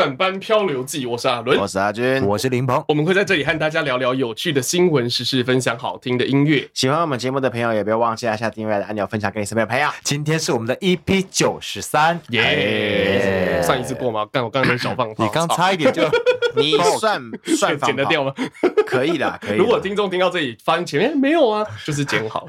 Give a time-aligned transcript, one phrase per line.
[0.00, 2.82] 到后段班漂流记，我是阿伦，我是阿军，我是林鹏。
[2.88, 6.66] 我们会在这里和大家聊聊有趣的新闻时事，分享好听的音乐。
[6.72, 9.90] 喜欢我们节目的朋友，也不要忘记按下订阅的按钮，分享给你身边的朋友。
[10.02, 13.60] 今天是我们的 EP 九十三，耶！
[13.62, 14.26] 上一次过吗？
[14.32, 16.02] 刚，我刚刚小放， 你刚差一点就，
[16.56, 17.20] 你算
[17.58, 18.32] 算剪得掉吗？
[18.86, 19.58] 可以的， 可以。
[19.58, 22.46] 如果听众听到这里，发现前面没有啊，就是剪好，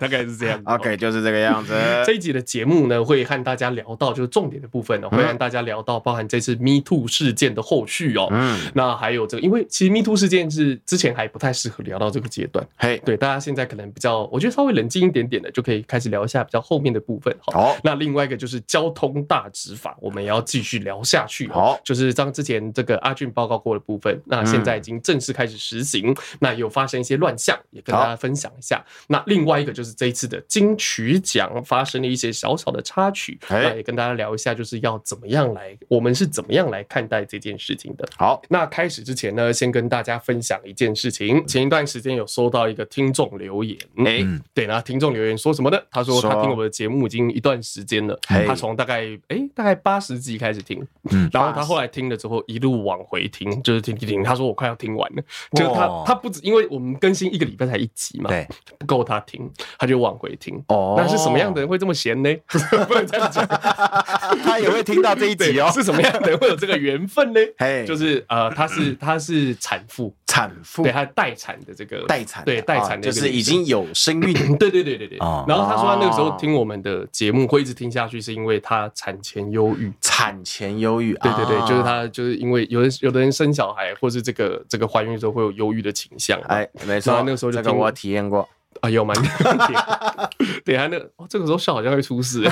[0.00, 0.58] 大概是这样。
[0.64, 1.74] OK，就是这个样子。
[2.06, 8.28] 这一集的节目呢，会和大家聊到就是重点的部分呢，会和大家聊到包含这次 Me Too 事件的后续哦。
[8.30, 12.66] 嗯，那还有这个，因为其实 Me Too 事件是之前还不太适合聊到这个阶段。
[12.76, 17.34] 嘿，对，大家现在可能比较，我觉得稍微冷静一点点的，就可以开始聊一下比较后面的部分。
[17.40, 21.48] 好，那另外一个就是交通大执法，我们也要继续聊下去。
[21.50, 26.14] 好，就是像之前这个阿俊报告过的部分，那现在已经正式开始实行。
[26.40, 28.84] 那有发生一些乱象，也跟大家分享一下。
[29.08, 38.08] 那另外一个就是这一次的金曲奖发生了一些小小的插曲，那也跟大家聊一下，就是要怎么样来，我们是怎么样来看待这件事情的。
[38.16, 41.46] 好，那开始之前呢，先跟大家分享一件事情。
[41.46, 45.78] 前一段时间有收到一个听众留言，哎、嗯，对，那听众留言说什么呢？
[45.90, 50.84] 他说他听我们的节目已经一段时间了，他从大概哎、欸、大概八十集开始听，
[51.32, 58.46] 然后他后来听了之后一路往回听，就是听听听，他说我快要听完了，就是他他不止因为我们更新一个礼拜才一集嘛，对，
[58.78, 60.62] 不够他听，他就往回听。
[60.68, 62.34] 哦，那是什么样的人会这么闲呢？
[62.88, 63.46] 不能这样讲，
[64.44, 65.70] 他也会听到这一集哦。
[65.72, 67.40] 是什么样的人会有这个缘分呢？
[67.58, 74.32] 哎， 就是呃，她是她是产妇，产妇，对，她待产的这个待产，对，待产的就是已经有身孕。
[74.56, 75.18] 对对对对对。
[75.18, 81.14] 然后她说她那个时候听我们的节目会一直听下去，是因为她产前忧郁，产前忧郁。
[81.14, 86.40] 对对对，就是她就是因为有人有的人生小孩，或是这个这个怀孕的时候会有忧郁的倾向。
[86.48, 88.48] 哎，没错，那个时候就跟我体验过。
[88.82, 89.16] 啊，有蛮
[90.64, 92.42] 等下，那哦，这个时候笑好像会出事。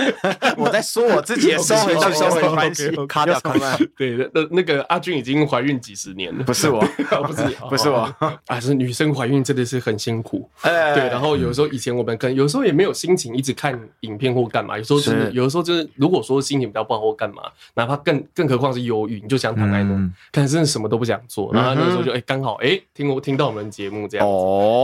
[0.58, 3.78] 我在说我自己的收回去，收回关系，卡掉卡掉。
[3.96, 6.80] 对，那那个阿军已经怀孕几十年了，不是我，
[7.26, 8.14] 不是不是我。
[8.46, 10.48] 啊，是女生怀孕真的是很辛苦。
[10.62, 15.30] 对，然后有时候以前我们跟有时候也没有心情一直看影片或干嘛，有时候就是。
[15.32, 17.42] 有的时候就是如果说心情比较不好或干嘛，
[17.74, 21.50] 哪怕更更何况是忧郁，你就想躺在那，但是真的什么都不想做。
[21.54, 24.32] 然后那个时候就哎，刚好哎，听我听到我们节目这样子，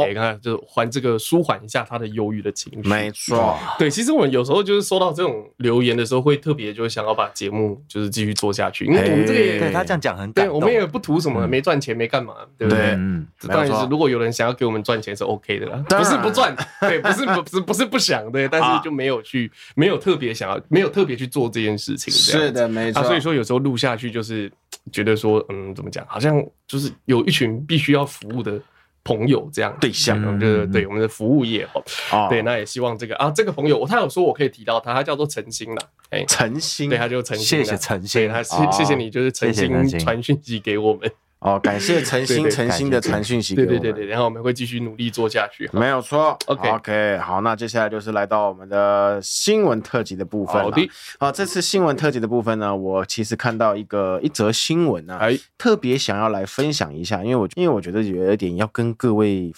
[0.08, 0.56] 哎，看就
[0.86, 0.96] 还。
[0.96, 3.54] 这个舒缓一下他的忧郁的情绪，没错。
[3.78, 12.92] 对，其实我们有时候就是收到这种留言的时候，会特别就是想要把节目就是继续做下去，因为我们这个也对他这样讲很对，我们也不图什么，没赚钱，没干嘛，对不对？
[12.92, 23.02] 嗯，当然是如果有人想要给我们赚钱是 OK 的啦，不是不赚，对，不是不是不是不想，对，但是就没有去，没有特别想要，没有特别去做这件事情，是的，没错。
[23.04, 24.50] 所以说有时候录下去就是
[24.90, 28.58] 觉得说，嗯，怎么讲，好像就是有一群必须要服务的。
[29.06, 31.64] 朋友这样对象，就是对我们的服务业
[32.10, 39.98] 哦，对，那也希望这个啊，这个朋友，他有说我可以提到他，他叫做陈星啦，哎，陈星，对，他就陈星，谢谢陈星，他谢谢谢你，就是陈星。
[40.00, 41.08] 传讯息给我们。
[41.46, 46.36] 哦，感谢诚心诚心的传讯息，对对对对，然后我们会继续努力做下去，没有错。
[46.46, 50.64] OK OK，好，那接下来就是来到我们的新闻特辑的部分了。
[50.64, 50.90] 好的，
[51.20, 59.52] 好，这次新闻特辑的部分呢，我其实看到一个一则新闻呢，哎，特别想要来分享一下，因为我因为我觉得有一点要跟各位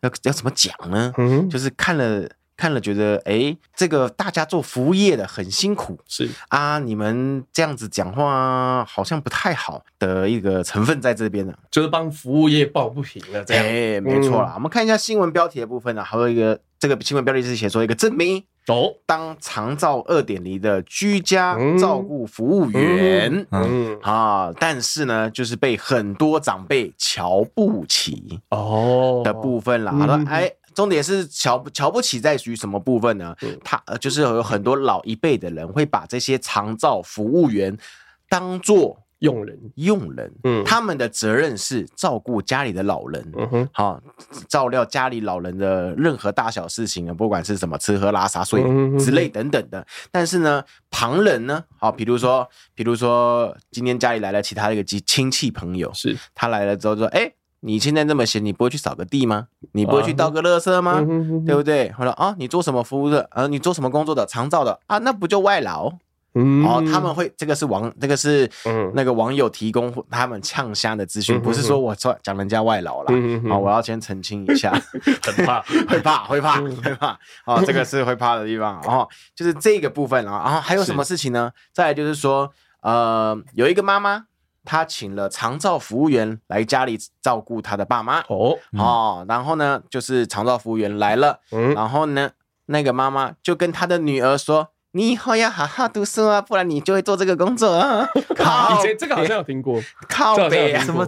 [0.00, 1.12] 要要怎么讲呢？
[1.18, 2.28] 嗯，就是看了。
[2.56, 6.28] 看了觉得，哎、欸，这个大家做服务业的很辛苦，是。
[6.48, 14.52] 啊，你们这样子讲话好像不太好的一个成分在这边呢，就是帮服务业抱不平了，这样，哎、欸，没错啦。
[14.52, 23.98] 嗯、我们看一下新闻标题的部分呢，还有一个这个新闻标题是写说一个证明哦，当长照二点零的居家照顾服务员，嗯，嗯。
[24.00, 29.20] 啊，但是呢，就是被很多长辈瞧不起哦。
[29.22, 30.50] 的部分啦，好了、嗯，哎。
[30.76, 33.34] 重点是瞧不瞧不起在于什么部分呢？
[33.64, 37.74] 他就是有很多老一辈的人会把这些长照服务员
[38.28, 40.30] 当做佣人，佣人。
[40.44, 44.02] 嗯，他们的责任是照顾家里的老人，嗯哼，好，
[44.48, 48.62] 照料家里老人的任何大小事情啊，不管是什么吃喝拉撒睡
[48.98, 49.84] 之类等等的。
[50.12, 57.32] 但是呢，旁人呢，好，比如说，比如说今天家里来了其他的一个亲亲戚朋友，是他来了之后说，哎。
[57.66, 59.48] 你现在这么闲，你不会去扫个地吗？
[59.72, 61.04] 你不会去倒个垃圾吗？
[61.44, 61.90] 对不对？
[61.90, 63.26] 好了啊，你做什么服务的？
[63.32, 64.24] 啊，你做什么工作的？
[64.24, 65.92] 长照的啊，那不就外劳？
[66.64, 68.48] 哦，他们会这个是网，这个是
[68.94, 73.14] 那个网友提供他们呛虾的资讯，不是说我说讲人家外劳啦。
[73.50, 74.70] 啊，我要先澄清一下，
[75.24, 77.18] 很 怕，会怕，会怕，会怕。
[77.46, 78.80] 哦，这个是会怕的地方。
[78.84, 81.50] 然后就是这个部分啊，然后还有什么事情呢？
[81.72, 82.52] 再来就是说，
[82.82, 84.26] 呃，有一个妈妈。
[84.66, 88.20] 他请了长照服务员来家里照顾他的爸妈。
[88.28, 92.32] 哦哦，然后呢，就是长照服务员来了，嗯，然后呢，
[92.66, 98.06] 那个妈妈就跟他的女儿说：“你以后要好好读书啊，不然你就会做这个工作啊。
[98.36, 101.06] 靠以前这个好像有听过，靠北啊，什么？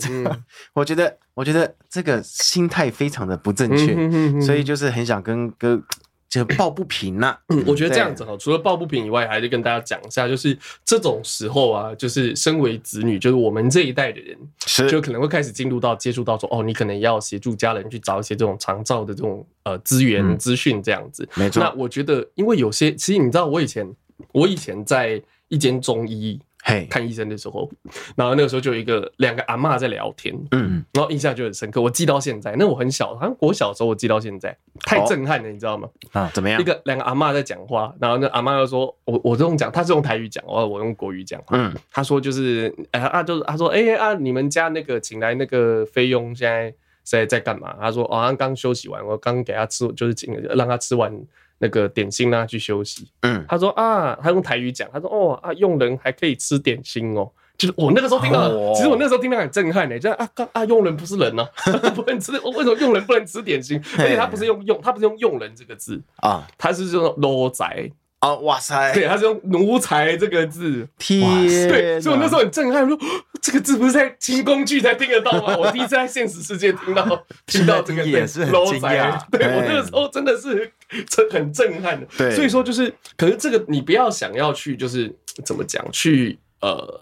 [0.73, 5.83] 我觉得，我觉得这个心态非常的不正确，所以就是很想跟哥。
[6.29, 14.37] 就抱不平呐、啊，嗯，我觉得这样子哈，除了抱不平以外，还是跟大家讲一下，就是这种时候啊，就是身为子女，就是我们这一代的人，
[14.67, 21.27] 是就可能会开始进入到接触到说，哦，你可能要协助家人去找一些这种长照的这种呃资源资讯这样子。
[21.35, 23.91] 没错，那我觉得，因为有些其实你知道，我以前
[24.33, 26.39] 我以前在一间中医。
[26.69, 27.69] 嘿， 看医生的时候，
[28.15, 32.55] 然后那个时候就有一个两个阿嬷在聊天，嗯，然后印象就很深刻，我记到现在。
[32.59, 35.89] 那我很小，好像我小时候我记到现在，太震撼了，你知道吗？
[36.13, 36.61] 啊，怎么样？
[36.61, 47.75] 一个两个阿嬷在讲话，然后那阿嬷又说，我我这种讲，他是用台语讲，我我用国语讲，嗯，他说就是，哎啊，就是他说，哎啊，你们家那个请来那个菲佣现在在在干嘛？
[47.81, 51.11] 他说，哦，他刚休息完，我刚给他吃，就是请让他吃完。
[51.59, 53.11] 那个点心让他去休息。
[53.23, 57.31] 嗯，他说啊，他用台语讲，他说哦啊，佣人还可以吃点心哦。
[57.57, 59.99] 就是我那个时候听到，其实我那个时候听到很震撼呢。
[59.99, 61.45] 就啊啊，佣人不是人呢，
[61.93, 62.31] 不能吃。
[62.31, 63.83] 为什么佣人不能吃点心？
[63.99, 67.91] 而且他不是用用，他不是用佣人这个字啊，他是用奴才
[68.21, 68.35] 啊。
[68.37, 70.89] 哇塞，对，他是用奴才这个字。
[70.99, 71.21] 天，
[71.69, 72.99] 对，所以我那时候很震撼，说
[73.41, 75.57] 这个字不是在清宫剧才听得到吗？
[75.57, 79.21] 我第一次在现实世界听到 听到这个也是很惊讶。
[79.31, 80.73] 对，我那个时候真的是。
[81.11, 86.99] 这很震撼的，对，所以说就是，可是这个你不要想要去，就是怎么讲，去呃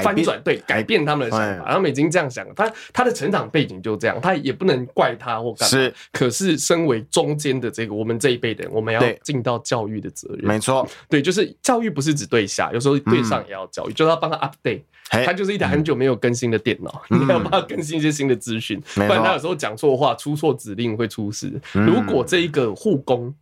[0.00, 5.70] 翻转，对，改变他们的想法，他们已经这样想了，他他的成长背景就这样，他也不能怪他或干嘛。
[5.70, 10.46] 是，可是身为中间的这个我们这一辈的人，我们要尽到教育的责任。
[10.46, 14.82] 没错，对，就是教育不是只对下，有时候对上也要教育，就是要帮他 update。
[15.10, 21.52] 他就是一台很久没有更新的电脑，你要帮他更新一些新的资讯，不然他有时候讲错话、出错指令会出事。
[21.72, 23.34] 如果这一个护工，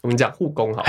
[0.00, 0.84] 我们讲护工好，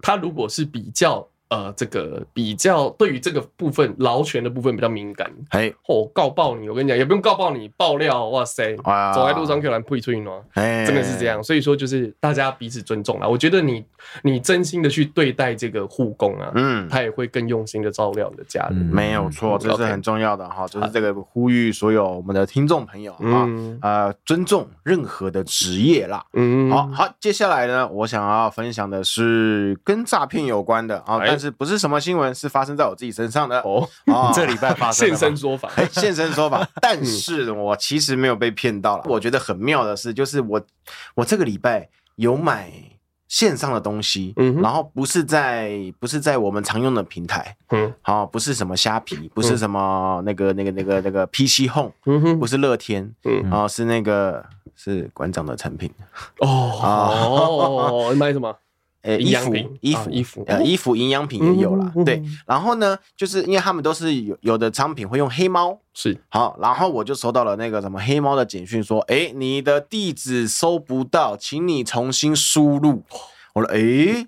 [0.00, 1.28] 他如果是比较。
[1.50, 8.74] 呃，这个比较对于这个部分劳权的部分比较敏感，哎，哦，告爆你，我跟你讲，也不用告爆你，爆料，哇塞，
[9.14, 13.28] 走在路上可能不会吹喏，哎，真的是这样，所以说就是大家彼此尊重啦。
[13.28, 13.84] 我觉得你
[14.22, 23.46] 你真心的去对待这个护工啊，嗯，他也会更用心的照料你的家人，没有错，这是很重要的哈，就是这个呼吁所有我们的听众朋友啊，
[23.82, 31.33] 呃，尊重任何的职业啦，嗯，好好，接下来呢，我想要分享的是跟诈骗有关的啊。
[31.34, 33.88] 但是不是什么新闻，是发生在我自己身上的哦。
[34.06, 36.64] 哦，这礼拜发生现身说法，现身说法。
[36.80, 39.04] 但是我其实没有被骗到了。
[39.08, 40.60] 我觉得很妙的是，就是我
[41.16, 42.70] 我这个礼拜有买
[43.26, 54.44] 线上的东西，嗯，然后不是在不是在我们常用的平台，嗯，好，不是什么虾皮，不是什么那个那个那个那个 PC Home，嗯哼，不是乐天，嗯，啊，是那个
[54.76, 55.92] 是馆长的产品。
[56.38, 56.48] 哦
[56.80, 58.54] 哦，你买什么？
[59.04, 61.92] 呃，衣服、衣服、衣服，呃，衣服、营养品也有啦。
[62.06, 73.02] 对，然后呢，就是因为他们都是有有的商品会用黑猫，是好，然后我就收到了那个什么黑猫的简讯，说，哎，你的地址收不到，请你重新输入。
[73.52, 74.26] 我说，哎。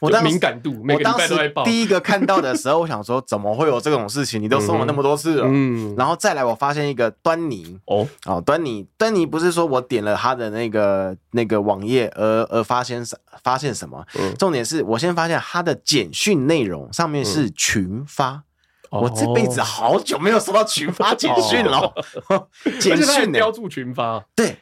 [0.00, 1.34] 我当敏感度，我当时
[1.64, 4.40] 第一个看到的时候，我想说怎么会有这种事情？
[4.40, 7.78] 你都送了那么多次了，嗯，然后再来，我发现一个端倪。
[7.86, 8.06] 哦。
[8.26, 13.02] 哦，端倪端倪不是说我点了他的那个那个网页而而发现
[13.42, 14.04] 发现什么？
[14.38, 18.42] 重点是我先发现他的简讯内容上面是群发，
[18.90, 21.92] 我这辈子好久没有收到群发简讯了，
[22.78, 24.58] 简讯标注群发，对。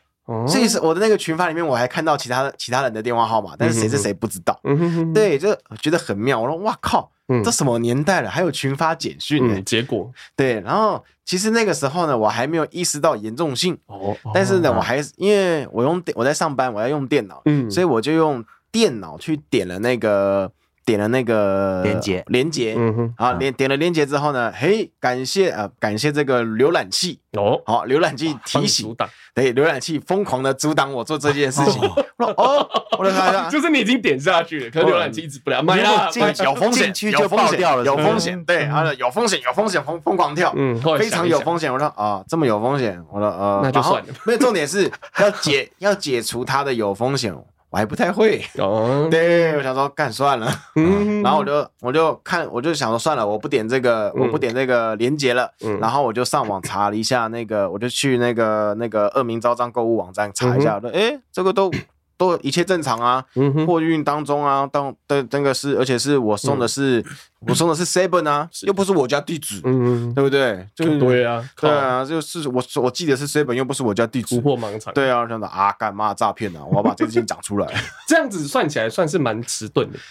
[0.48, 4.58] 所以是我的那个群发里面，我还看到其他其他人的电话号码，但是谁是谁不知道。
[4.64, 6.40] 嗯、哼哼对，就觉得很妙。
[6.40, 7.10] 我说哇靠，
[7.44, 9.60] 这什么年代了，还有群发简讯呢？
[9.62, 13.78] 结果对，然后其实那个时候呢，我还没有意识到严重性。
[13.86, 20.50] 哦，但是呢，我还是因为我用，我在上班，我要用电脑，嗯，所以我就用电脑去点了那个。
[20.84, 27.20] 点了那个连接，连接，嗯哼，啊，连点了连接之后呢，嘿，感谢啊，感谢这个浏览器。
[27.32, 28.94] 哦，好，浏览器提醒，
[29.34, 31.82] 对，浏览器疯狂的阻挡我做这件事情。
[32.36, 36.08] 哦，我来看一下， 就是你已经点下去了，可是浏览器一直不了，买了，
[36.44, 41.72] 有风险，有风险，有风险，对，啊，有风险，有风险，疯疯狂跳，嗯，非常有风险。
[41.72, 44.08] 我说啊，这么有风险，我说呃，那就算了。
[44.24, 44.88] 没有重点是
[45.18, 47.34] 要解要解除它的有风险。
[47.74, 48.40] 我还不太会。
[48.58, 61.68] 哦，对，我想说干算了，嗯，然后我就我就看，我就想说算了，我不点这个，我不点这个连接了，嗯，然后我就上网查了一下那个，我就去那个那个恶名昭彰购物网站查一下，说，哎，这个都
[62.16, 63.24] 都一切正常啊，
[63.66, 67.04] 货运当中啊，当的那个是，而且是我送的是
[67.46, 70.66] 我送的是 Seven 啊，又不是我家地址，嗯，对不对？
[70.74, 74.94] 就对啊，对啊，就是我我记得是 Seven，又不是我家地址，突破盲场。
[74.94, 76.60] 对啊，真的啊，干嘛诈骗呢？
[76.70, 77.66] 我要把这件事情讲出来，
[78.08, 79.98] 这样子算起来算是蛮迟钝的。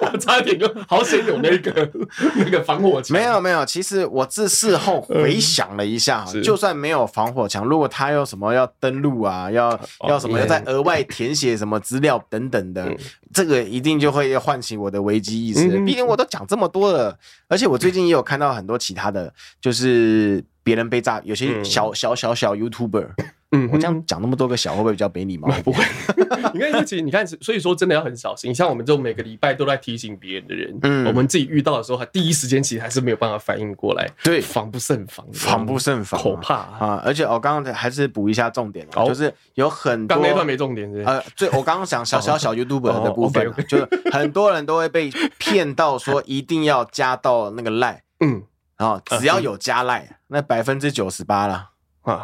[0.00, 1.90] 我差点就好险有那个
[2.36, 3.16] 那个防火墙。
[3.16, 12.92] 没有没有，其实我自事后回想了一下，就算没有防火墙，如果他有什么要登录啊，要要什么要再额外填写什么资料等等的，
[13.32, 15.68] 这个一定就会唤醒我的危机意识。
[15.84, 23.10] 毕竟我都讲这么多了，而且我最近也有看到很多其他的，就是别人被诈，有些小小小小 YouTuber。
[23.54, 25.48] 嗯，我这样讲那么多个小，会不会比较没礼貌？
[25.62, 25.84] 不会，
[26.52, 28.52] 你看，其实你看，所以说真的要很小心。
[28.52, 34.08] 像我们这种每个礼拜都在提醒别人的人，嗯，我们自己遇到的时候，还第一时间其实还是没有办法反应过来。
[34.24, 37.02] 对，防不胜防，防不胜防，可怕啊！
[37.04, 48.42] 而且我刚刚还是补一下重点，就是有很多刚那段没重点，呃，最我刚刚讲小小小 YouTuber 的部分，就是很多人都会被骗到说一定要加到那个 Line，嗯，
[48.76, 51.73] 然后只要有加 Line，那百分之九十八了。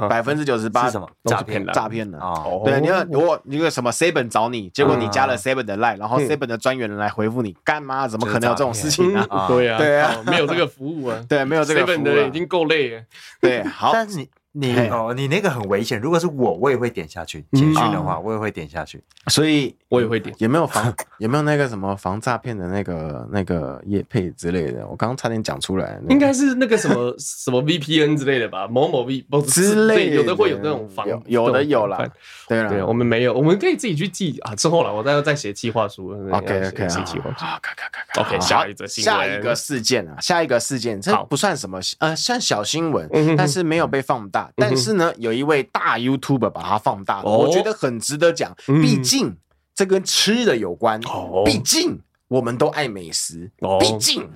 [0.09, 1.09] 百分之九十八是什么？
[1.25, 1.73] 诈骗的？
[1.73, 2.19] 诈骗的。
[2.19, 8.07] 哦，对，你看，如果一个什么 Seven 找你，结果你加了 Seven 的 Line，然后 Seven 的专员来回复你，干嘛？
[8.07, 9.27] 怎么可能有这种事情呢？
[9.49, 13.03] 对啊，对啊，没有这个服务啊， 对，没有这个服务，Seven 的已经够累了。
[13.41, 14.29] 对，好，但是你。
[14.53, 16.01] 你哦，你那个很危险。
[16.01, 17.45] 如果是我，我也会点下去。
[17.53, 19.01] 简讯的话，我也会点下去。
[19.29, 20.35] 所以我也会点。
[20.39, 20.93] 有没有防？
[21.19, 24.85] 有没有那个什么防诈骗的那个那个业配之类的？
[24.89, 26.01] 我刚刚差点讲出来。
[26.09, 28.67] 应该是那个什么什么 VPN 之类的吧？
[28.67, 32.05] 某某 V 之类，有的会有那种防，有的有啦。
[32.49, 34.55] 对了，我们没有，我们可以自己去记啊。
[34.57, 36.09] 之后了，我再再写计划书。
[36.33, 38.21] OK OK 写计划书。
[38.21, 44.40] OK，下一则新闻，下一个事件啊，下一个事件，这不算什么呃，算小新闻，但是没有被放大。
[44.57, 45.13] 但是呢。
[45.19, 48.57] 有一位大 YouTuber 把它放大了，我觉得很值得讲。
[48.67, 49.37] 毕竟
[49.75, 50.99] 这跟吃的有关，
[51.45, 54.31] 毕竟我们都爱美食，毕竟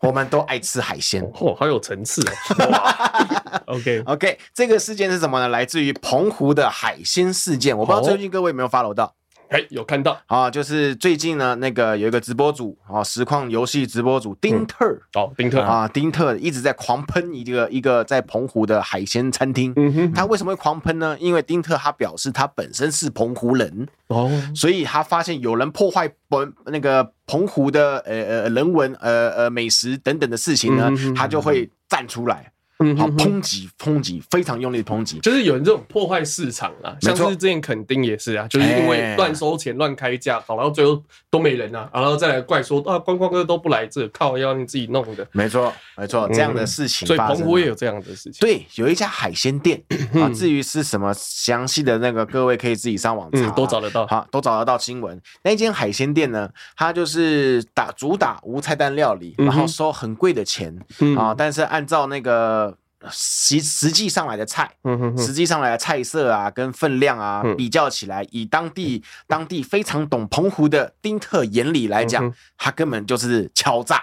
[0.00, 1.22] 我们都爱吃海鲜。
[1.40, 2.22] 哦，好有层次
[2.60, 3.64] 哦！
[3.74, 5.48] OK OK，这个事件是什么呢？
[5.48, 7.76] 来自于澎湖的海鲜事件。
[7.76, 9.15] 我不知道最近各位有没有 follow 到。
[9.48, 14.84] 哎，有看到啊，就是最近呢，那个有一个直播主啊，实况游戏直播主丁特
[15.14, 19.72] 哦，丁特啊，丁特一直在狂喷一个一个在澎湖的海鲜餐厅。
[19.76, 21.16] 嗯哼，他为什么会狂喷呢？
[21.20, 32.52] 因为丁特他表示他本身是澎湖人哦，所以他发现有人破坏本那个澎湖的呃呃人文呃呃美食等等的事情呢，他就会站出来。
[32.78, 45.26] 嗯，好，抨击，抨击，非常用力的抨击，就是有人这种破坏市场啊，像是之前肯定也是啊，就是因为乱收钱、乱开价，搞到最后都没人啊，然后再来怪说啊，观光客都不来这，靠，要你自己弄的。
[45.32, 48.34] 没错，没错，这样的事情，所以澎湖也有这样的事情。
[48.40, 49.82] 对，有一家海鲜店
[50.20, 55.18] 啊，至于是什么详细的那个，各位可以自己上网查，都找得到，好，都找得到新闻。
[55.42, 60.78] 那间海鲜店呢，它就是打主打无菜单料理，然后收很贵的钱
[61.16, 62.66] 啊，但是按照那个。
[63.10, 64.70] 实实际上来的菜，
[65.16, 72.24] 实际上来的菜色啊，跟分量啊比较起来，以当地当地非常懂澎湖的丁特眼里来讲，
[72.56, 74.02] 他根本就是敲诈，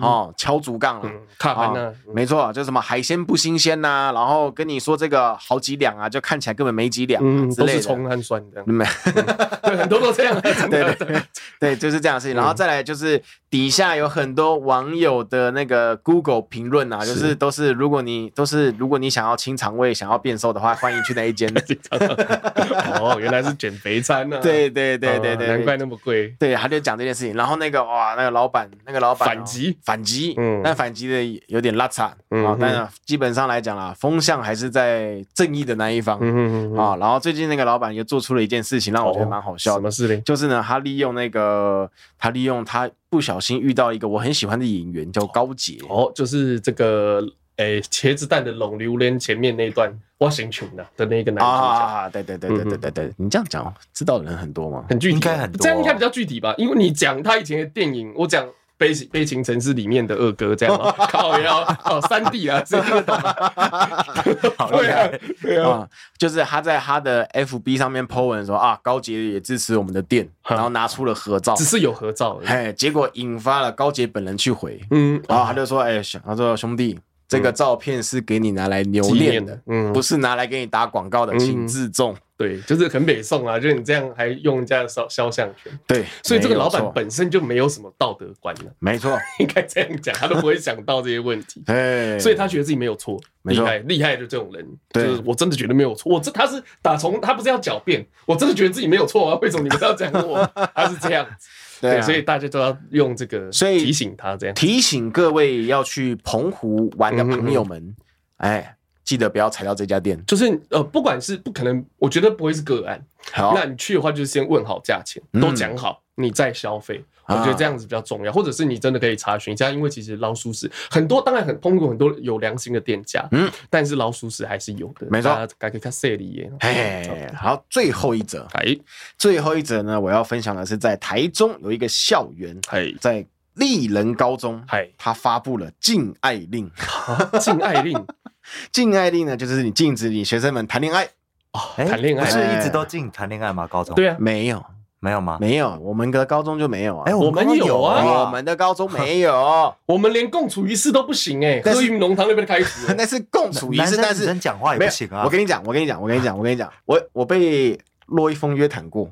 [0.00, 7.22] 哦，敲竹杠了，看完了，没错，就什么海鲜不新鲜呐，然后跟你说这个好几两啊，就看起来根本没几两，
[7.56, 8.84] 都是葱和蒜的，没，
[9.62, 10.38] 对，很多都这样，
[10.70, 11.22] 对对
[11.58, 18.12] 对，就是这样的事情，然后再来就是底下有很多网友的那个 Google 评论啊，就是都是如果你。
[18.12, 21.50] 你都是，如果你想要清肠胃、想要变瘦的话，欢迎去那一间。
[23.00, 24.38] 哦，原来是减肥餐呢。
[24.42, 26.28] 对对对对对，难怪那么贵。
[26.38, 27.34] 对，他就讲这件事情。
[27.34, 32.54] 然后那个哇，那个老板，那个老板反击，反击，嗯，但反击的有点拉差啊。
[32.60, 36.18] 但基本上来讲啦，风向还是在正义的那一方。
[36.20, 39.78] 嗯嗯啊，然后最近那个老板又做出了一件事情，让我觉得蛮好笑的。
[39.78, 40.20] 什么事呢？
[40.20, 45.78] 就是呢，他利用那个，他利用他不小心遇到一个我很喜欢的演员，叫高捷。
[45.88, 47.26] 哦，就是这个。
[47.56, 51.56] 哎，茄子蛋的龙榴莲前面那段我姓琼的的那个男主角。
[51.56, 54.84] 啊，对对对对对对对，你这样讲，知道的人很多吗？
[54.88, 56.54] 很具体，应该很多，这样应该比较具体吧？
[56.56, 58.46] 因为你讲他以前的电影，我讲
[58.78, 60.90] 悲悲情城市里面的二哥这样吗？
[61.10, 76.98] 靠腰哦，三弟啊， 这个好厉害，对啊，就是他在他的 FB 上面 po 文说啊，高捷也支持我们的店，然后拿出了合照，只是有合照，哎，结果引发了高捷本人去回，嗯，然后他就说，哎，他说兄弟。
[77.32, 82.14] 这个照片是给你拿来留念的，嗯，不是拿来给你打广告的，请自重。
[82.34, 100.44] 对，就是很北宋啊，就是你这样还用人家的肖肖像权，对，所以这个老板本身就没有什么道德观了，没错， 应该这样讲，他都不会想到这些问题，哎，所以他觉得自己没有错，厉害厉害的这种人，就是我真的觉得没有错，我这他是打从他不是要狡辩，我真的觉得自己没有错啊，为什么你们要这样问我？
[100.74, 101.48] 他是这样子，
[101.82, 107.94] 对，所以大家都要用这个，所以提醒他这样，提醒各位要去澎湖玩的朋友们，
[108.38, 108.76] 哎。
[109.04, 113.04] 记得不要踩到这家店，就是呃，不管是不可能，我觉得不会是个案。
[113.32, 117.04] 好，那你去的话，就是先问好价钱，都讲好，你再消费。
[117.28, 125.06] 我觉得这样子比较重要，或者是你真的可以查询一下，因为其实老鼠屎很多，当然很澎湖很多有良心的店家，嗯，但是老鼠屎还是有的。
[125.08, 126.52] 没错，该可以看这里耶。
[126.60, 128.76] 嘿，好，最后一则，哎，
[129.16, 136.70] 最后一则呢，我要分享的是在台中有一个校园，哎，在立人高中，哎，他发布了禁爱令，
[137.40, 138.06] 禁爱令。
[138.72, 141.04] 禁爱令呢，就是你禁止你学生们谈恋爱
[141.52, 143.68] 哦，谈恋爱不是一直都禁谈恋爱吗？
[143.68, 144.62] 高中对啊，没有
[145.04, 145.36] 没有吗？
[145.40, 147.02] 没有，我们的高中就没有啊。
[147.06, 151.60] 哎，我们有啊，我们的高中没有， 我们连共处一室都不行哎。
[151.64, 155.22] 喝云浓汤那边开始， 那是共处一室，但是讲话也不行啊。
[155.24, 159.10] 我跟你讲，我跟你讲，我跟你讲，我跟你讲，我我被骆一峰约谈过，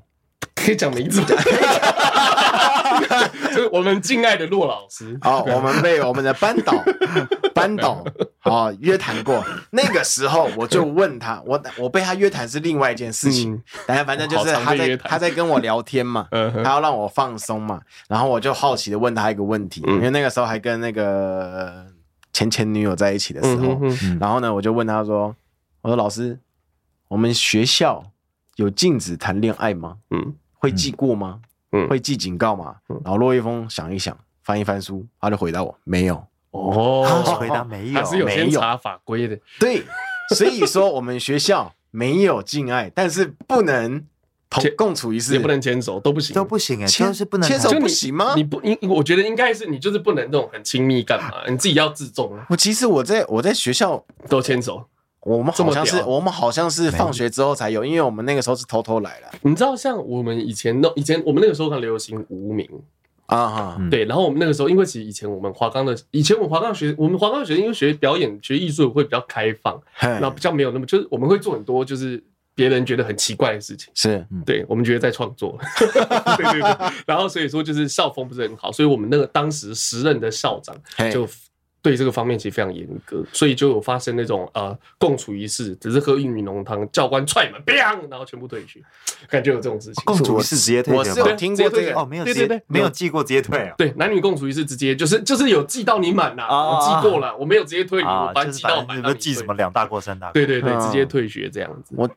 [0.65, 1.27] 可以讲名字吗？
[3.49, 5.19] 就是我们敬爱的骆老师。
[5.23, 6.75] 哦，我们被我们的班导
[7.55, 8.05] 班导
[8.41, 9.45] 啊约谈过。
[9.71, 16.29] 那个时候我就问他，我我被他约谈是另外一件事情，但是反正就是他在他在跟我聊天嘛，
[16.63, 21.87] 他要让我放松嘛，然后我就好奇的问他一个问题，因为那个时候还跟那个
[22.33, 23.79] 前前女友在一起的时候，
[24.21, 25.35] 然后呢我就问他说，
[25.83, 26.39] 我说老师，
[27.09, 28.05] 我们学校
[28.57, 29.97] 有禁止谈恋爱吗？
[30.11, 31.41] 嗯，会记过吗？
[31.73, 32.77] 嗯，会记警告嘛？
[33.05, 36.23] 然后骆一峰想一想，翻一翻书，他就回答我没有。
[36.51, 39.39] 哦，他回答没有，他是有先查法规的。
[39.59, 39.85] 对，
[40.35, 44.05] 所以说我们学校没有禁爱，但是不能
[44.51, 48.35] 同共处一室，也不能牵手，都不行，都不行哎，就是不能牵手不行吗？
[48.35, 51.31] 你不，应我觉得应该是你就是不能那种很亲密干嘛？
[51.49, 52.37] 你自己要自重。
[52.49, 54.85] 我其实我在我在学校都牵手。
[55.23, 59.27] 我们好像是我们好像是放学之后才有，因为我们那个时候是偷偷来的。
[59.43, 62.67] 你知道，像我们以前那以前我们那个时候很流行无名
[63.27, 64.07] 啊哈，对。
[64.07, 72.23] 然后我们那个时候，因为其实以前我们华冈的以前我们华冈学我们华冈学因为学表演学艺术会比较开放，那比较没有那么就是我们会做很多就是
[72.55, 76.93] 别人觉得很奇怪的事情，是对我们觉得在创作， 对对对。
[77.07, 80.75] 然后所以说就是校风不是很好，所以我们那个当时时任的校长
[81.13, 81.29] 就。
[81.83, 88.81] 对这个方面其实非常严格，所以就有发生那种呃共处一室，只是喝玉米浓汤，教官踹门，砰，然后全部退学，
[89.29, 90.05] 感觉有这种事情。
[90.05, 93.75] 共处一室直接退学，我是有听过这个哦，没有对对对，没有记过直接退啊。
[93.79, 98.99] 对，男女共处一室直接就是就是有记到你满了，我记过了，我没有直接退你，我把你记到满。
[98.99, 100.33] 你们记什么两大过三大过？
[100.35, 101.95] 对对对，直接退学这样子。
[101.97, 102.09] 我。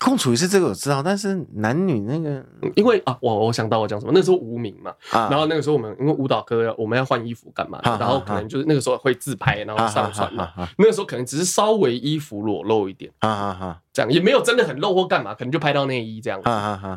[0.00, 16.40] 共处一室这个我知道，但是男女那个，因为啊，我我想到我讲什么，那时候无名嘛，然后那个时候我们因为舞蹈课要我们要换衣服干嘛，然后可能就是那个时候会自拍，然后上传嘛，那个时候可能只是稍微衣服裸露一点，啊啊啊这样也没有真的很露或干嘛，可能就拍到内衣这样。
[16.42, 16.48] 子，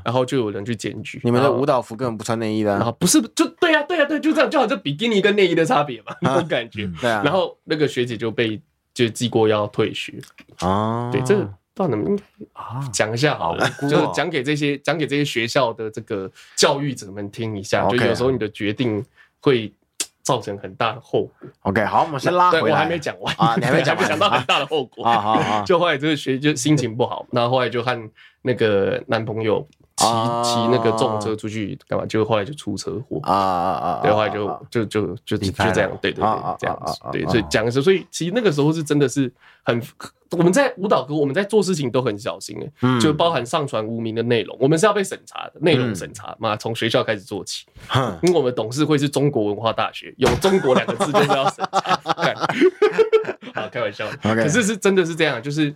[0.04, 1.22] 然后就有人去检举。
[1.24, 6.89] 你们的舞蹈服根本不穿内衣的，然后，不是就对呀对呀对，就这样，就好像比基尼跟内衣的差别嘛， 那种感觉。
[7.00, 8.60] 对啊，然后那个学姐就被
[8.94, 10.20] 就记过要退学。
[10.60, 11.36] 啊，对这。
[11.36, 12.17] 不知道能不能
[12.53, 19.03] 啊讲一下好了，就是讲给这些讲给这些学校的这个教育者们听一下，就有时候你的决定
[19.39, 19.71] 会
[20.21, 21.31] 造成很大的后果。
[21.62, 22.71] OK，好，我们先拉回来。
[22.71, 25.03] 我还没讲完啊，你还没讲， 讲到很大的后果。
[25.03, 28.10] 啊啊就后来这个学就心情不好，然后后来就和
[28.41, 29.65] 那个男朋友
[30.01, 32.05] 骑骑那个重车出去干嘛？
[32.05, 33.99] 就后来就出车祸啊啊啊！
[34.01, 36.99] 对，后来就就就就就这样，对对对，这样子。
[37.11, 39.31] 对，所以讲的是，所以其实那个时候是真的是
[39.63, 39.81] 很。
[40.31, 47.65] 我们在舞蹈课，我们在做事情都很小心哎，就包含上传无名的内容，我们是要被审查的，内容审查嘛，从学校开始做起。
[48.23, 51.99] 因为我们董事会是中国文化大学，有“中国”两个字就是要审查。
[53.53, 54.07] 好，开玩笑。
[54.21, 55.75] 可是是真的是这样，就是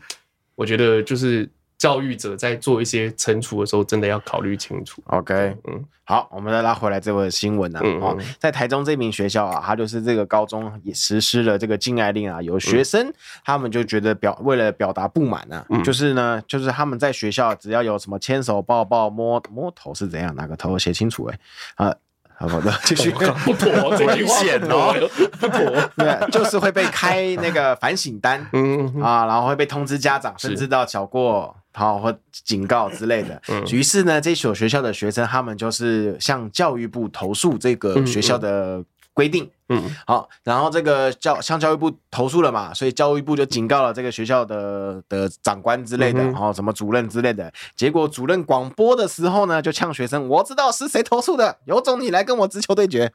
[0.56, 1.50] 我觉得就是。
[1.78, 5.02] 教育者在做一些惩处的时候，真的要考虑清楚。
[5.08, 7.82] OK，嗯，好，我们再拉回来这个新闻啊。
[8.02, 12.42] 哦，在台中这名学校啊，他就是这个高中也实施了这个禁爱令啊。
[12.42, 13.12] 有学生
[13.44, 21.40] 他们就觉得表为了表达不满啊，就是呢，就是他们在学校只要有什么牵手、抱抱、摸摸头是怎样，哪个头写清楚哎
[21.76, 21.96] 啊，
[22.38, 24.94] 好的， 继续不妥，危险哦，
[25.40, 25.60] 不妥，
[25.98, 31.56] 对，就是会被开那个反省单，嗯啊，然后会被通知家长，甚至到小过。
[31.76, 33.40] 好，或警告之类的。
[33.72, 38.84] 于是呢，这所学校的学生他们就是向教育部投诉这个学校的
[39.14, 39.50] 规定。
[39.68, 47.52] 嗯，好，然后这个教向教育部投诉了嘛，所以教育部就警告了这个学校的的长官之类的，然后什么主任之类的。
[47.76, 53.12] 结果主任广播的时候呢，就呛学生：“我知道是谁投诉的，有种你来跟我直球对决。”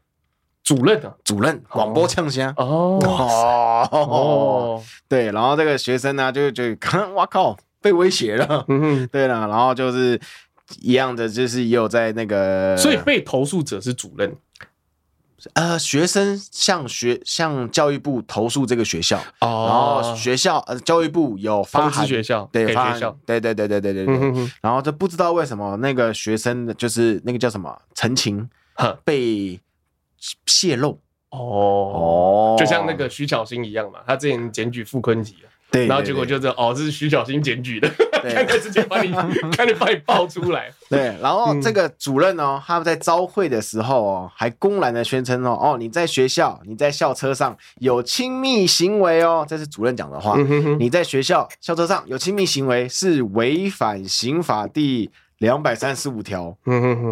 [0.62, 2.98] 主任啊，主任广播呛声哦
[5.08, 8.64] 对，然后这个学生呢，就就看，哇靠，被威胁了。
[8.68, 10.20] 嗯对了，然后就是
[10.80, 14.36] 一样的，就是也有在那个，所以被投诉者是主任。
[15.54, 28.50] 呃，学生向学向教育部投诉这个学校，哦、然后学校呃教育部有发函学校，对发学校，对对对对对对对，嗯、哼然后就不知道为什么那个学生就是那个叫什么陈情
[29.02, 29.58] 被
[30.44, 31.00] 泄露。
[31.30, 31.38] 哦。
[31.38, 35.32] 哦，就像那个徐巧芯一样嘛，他之前检举傅昆萁
[35.70, 39.12] 对，然后结果就是哦，这是徐小新检举的， 看 看直接把你，
[39.52, 40.70] 看你把你爆出来。
[40.88, 50.36] 对，然后这个主任哦，他们在招会的时候哦，还公然的宣称哦，哦，你在学校，你在校车上有亲密行为哦，这是主任讲的话。
[50.78, 56.56] 你在学校校车上有亲密行为是违反刑法第两百三十五条，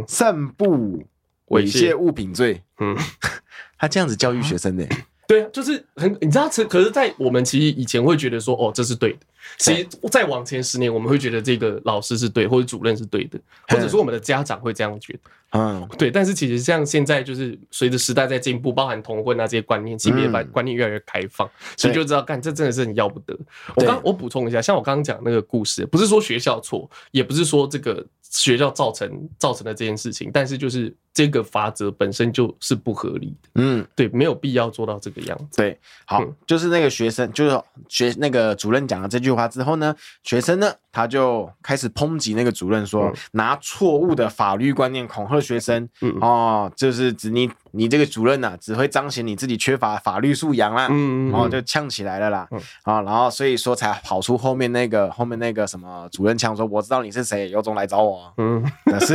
[0.09, 1.05] 散布
[1.49, 2.63] 猥亵物品罪。
[2.81, 2.97] 嗯，
[3.79, 4.85] 他这样子教育学生呢。
[5.29, 9.19] 对啊，就是很，你知道，可是，在我们其实以前会觉得说，哦，这是对的。
[9.59, 13.39] 其实再往前十年，我们会觉得这个老师是对，或者主任是对的，
[13.69, 15.21] 或者说我们的家长会这样觉得。
[15.53, 16.11] 嗯，对。
[16.11, 23.39] 但是其实像现在，就是随着时代在进步，包含同婚啊这些观念，性别观观念越来越开放，所以就知道，干这真的是很要不得。
[23.77, 28.05] 我刚我补充一下，像我刚刚讲那个故事，不是说学校错，也不是说这个。
[28.31, 35.57] 学校造成造成的这件事情，但是就是这个法则本身就是不合理的，嗯，对，没有必要做到这个样子。
[35.57, 37.59] 对，好，嗯、就是那个学生，就是
[37.89, 46.17] 学那个主任讲了这句话之后呢，学生呢他就开始抨击那个主任说，拿错误的法律观念恐吓学生，嗯。
[46.21, 47.51] 哦，就是指你。
[47.73, 52.49] 你这个主任呐、啊，只会彰显你自己缺乏法律素养啦，嗯，然后就呛起来了啦，
[52.83, 59.15] 啊，然后所以说才跑出后面那个后面那个什么主任呛说，我知道你是谁，有种来找我，嗯，但是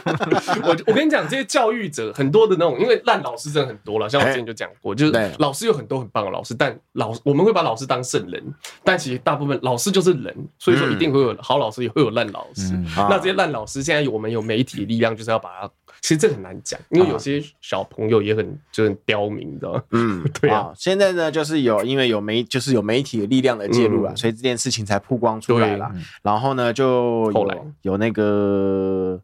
[0.64, 8.42] 我我跟你讲，这些教育者很多的那种，因为烂老师真的很多了，像我之前就讲过，就是老师有很多很棒的老师，但老我们会把老师当圣人，
[8.82, 15.70] 但其实大部分老师就是人，所以说一定会有好老师，也会有烂老师，那这些烂老师现在有我们有媒体力量，就是要把它。
[16.00, 19.82] 其实这很难讲，因为有些小朋友也很就很刁民，你知道吗？
[19.92, 20.70] 嗯， 对啊。
[20.76, 25.90] 现在呢，就是有因为有媒，就是有媒体的力量的介入啊，所以这件事情才曝光出来了。
[26.22, 29.18] 然后呢，就后来有那个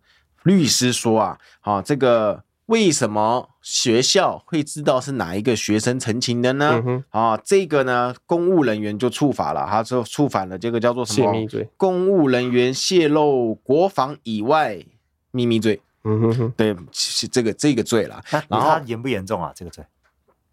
[0.44, 6.82] 律师说啊，啊，这个为什么学校会知道是哪一个学生陈情的呢？
[7.10, 11.30] 啊，这个呢，公务人员就触法了，他就触犯了这个叫做什么？
[11.34, 11.68] 泄密罪。
[11.76, 14.82] 公务人员泄露国防以外
[15.30, 15.82] 秘密罪。
[16.04, 18.22] 嗯哼哼，对，是这个这个罪啦。
[18.48, 19.52] 然后严不严重啊？
[19.54, 19.84] 这个罪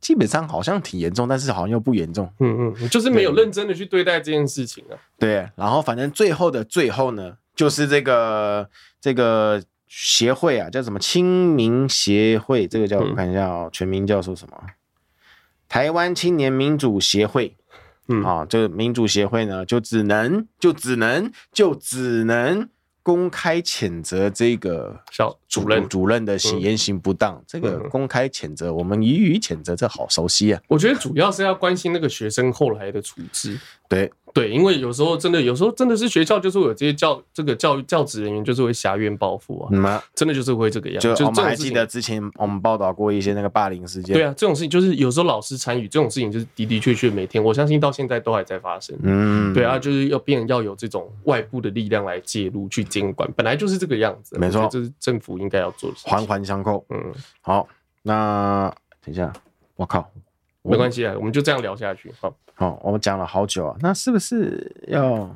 [0.02, 2.32] 基本上好像挺严重，但是好像又不严重。
[2.40, 4.94] 嗯嗯，就是没有认真的去对待这件事情啊。
[5.18, 14.58] 对，然后反正最后的最后呢，就是这个这个协会啊，叫什么青民协会，这个叫我看一下哦，全名叫做什么？
[15.70, 17.56] 台湾青年民主协会。
[18.10, 22.70] 嗯啊，这个民主协会呢，就只能就只能就只能。
[23.08, 30.62] 公开谴责这个小主任主任的行言行不当，这个公开谴责，我们予以谴责，这好熟悉啊。
[30.68, 33.58] 我觉得主要是要关心那个学生后来的处置。
[33.88, 34.12] 对。
[34.38, 41.00] 对，因为有时候真的，有时候真的是学校就是会有这些教这个教育教职人员就是会挟怨报复啊，嗯，真的就是会这个样。
[41.00, 44.14] 就我们还记得之前我们报道过一些那个霸凌事件。
[44.14, 48.96] 对啊，这种事情就是有时候老师参与这种事情，就是的的确确每天，我相信到现在都还在发生。
[49.02, 54.38] 嗯，对啊，就是要变要有这种外部的力量来介入去监管，本来就是这个样子。
[54.38, 56.86] 没错，这是政府应该要做的，环环相扣。
[56.90, 57.68] 嗯，好，
[58.04, 58.74] 那
[59.04, 59.34] 等一下，
[59.76, 60.10] 我靠，
[60.72, 62.14] 没关系啊，我们就这样聊下去。
[62.20, 62.34] 好。
[62.58, 65.30] 哦，我们讲了好久啊，那是不是要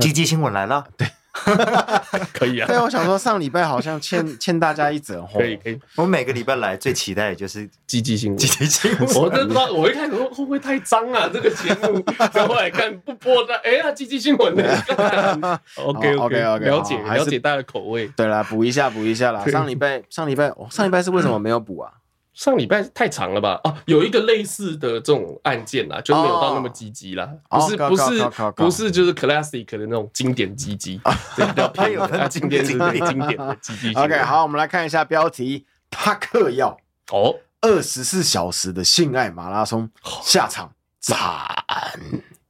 [0.00, 0.86] 积极新闻来了？
[0.96, 1.06] 对
[2.32, 2.66] 可以啊。
[2.66, 5.78] 对，我想说上礼拜好像欠欠大家一则，可以可以。
[5.96, 9.00] 我每个礼拜来最期待的就是积极新闻，积极新闻。
[9.14, 11.28] 我都不知道，我一开始说会不会太脏啊？
[11.32, 15.60] 这个节目，然后来看不播的，哎呀，鸡鸡新闻的。
[15.76, 18.08] OK OK OK，了解了解大家的口味。
[18.16, 19.44] 对啦，补一下补一下啦。
[19.46, 21.92] 上礼拜上礼拜上礼拜是为什么没有补啊？
[22.40, 23.60] 上礼拜太长了吧？
[23.64, 28.24] 哦，有一个类似的这种案件啦，就没有到那么积极啦，不是不是
[28.56, 30.98] 不是，就是 classic 的那种经典积极，
[31.36, 33.36] 对，比较偏有经典经典经典。
[33.36, 33.92] 的鸡鸡。
[33.92, 36.74] OK，好，我们来看一下标题：他嗑药
[37.12, 39.90] 哦，二十四小时的性爱马拉松
[40.22, 41.14] 下场惨。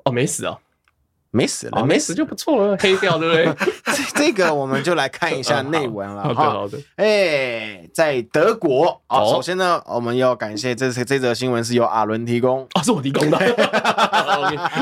[0.04, 0.56] 哦，没死啊，
[1.32, 3.70] 没死了，没死就不错了，黑掉对不对？
[4.14, 6.34] 这个我们就来看一下 内文了。
[6.34, 6.78] 好的，好的。
[6.96, 13.38] 哎，在德国，好，首先呢，我们要感谢这这则新闻是由阿伦提供， 哦，是我提供的，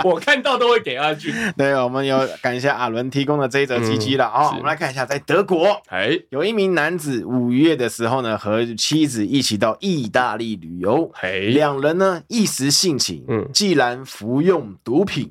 [0.04, 1.34] 我看到都会给阿俊。
[1.56, 4.48] 对，我们要感谢阿伦提供的这一则机器了啊。
[4.48, 15.30] 我们来看一下，在德国，哎，有一名男子五月的时候呢，和妻子一起到意大利旅游，哎，两人呢一时兴起，嗯，既然服用毒品。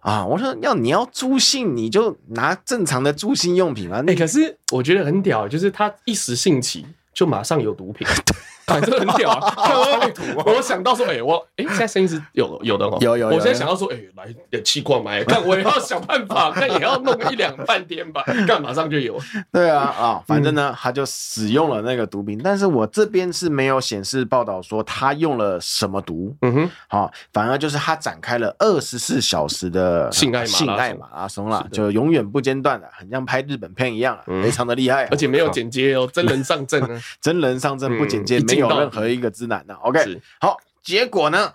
[0.00, 0.24] 啊！
[0.26, 4.02] 我说要你要租信，你就拿正常的租信用品啊。
[4.06, 8.06] 哎，可是我觉得很屌，就是他一时兴起就马上有毒品。
[8.66, 9.54] 反正很屌啊！
[10.46, 13.26] 我想到说，哎，我哎，现在声音是有有的哦，有有。
[13.28, 19.18] 我现在想到说，哎，来点气罐买，但我也要想办法，但也要弄个一两半天吧，干马上就有。
[19.50, 26.34] 对啊啊，反正呢，他就使用了那个毒品，但是我这边是没有显示报道说他用了什么毒。
[26.42, 38.40] 嗯哼，好，反而就是他展开了二十四小时的性爱性爱马拉松了，就永远不间断的，很像拍日本片一样，非常的厉害，而且没有剪接哦，真人上阵呢， 真人上阵不剪接。
[38.54, 41.54] 没有任何一个之难的，OK，好，结果呢？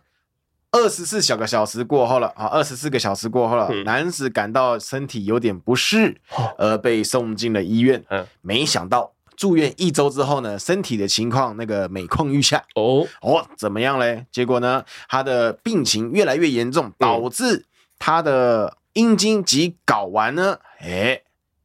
[0.70, 6.20] 二十四小个小时过后了，啊，二十四个小时过后了，男子感到身体有点不适，
[6.58, 8.04] 而被送进了医院。
[8.10, 12.62] 嗯，没想到住院一周之后呢，身体的情况那个每况愈下。
[12.76, 14.26] 哦哦，怎么样嘞？
[14.30, 17.66] 结果呢，他的病情越来越严重，导致
[17.98, 21.22] 他的阴茎及睾丸呢，哎，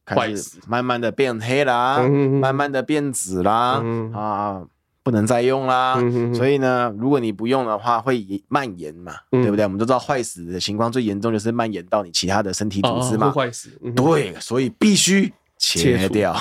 [0.07, 1.99] 开始慢慢的变黑啦，
[2.41, 3.83] 慢慢的变紫啦，
[4.15, 4.63] 啊。
[5.03, 9.65] 不能再用啦，嗯、哼哼，所以呢，如果你不用的话，会蔓延嘛，嗯、对不对？
[9.65, 13.71] 我们都知道坏死的情况最严重就是蔓延到你其他的身体组织嘛，坏、哦、死。
[13.83, 16.37] 嗯、对，所以必须切掉。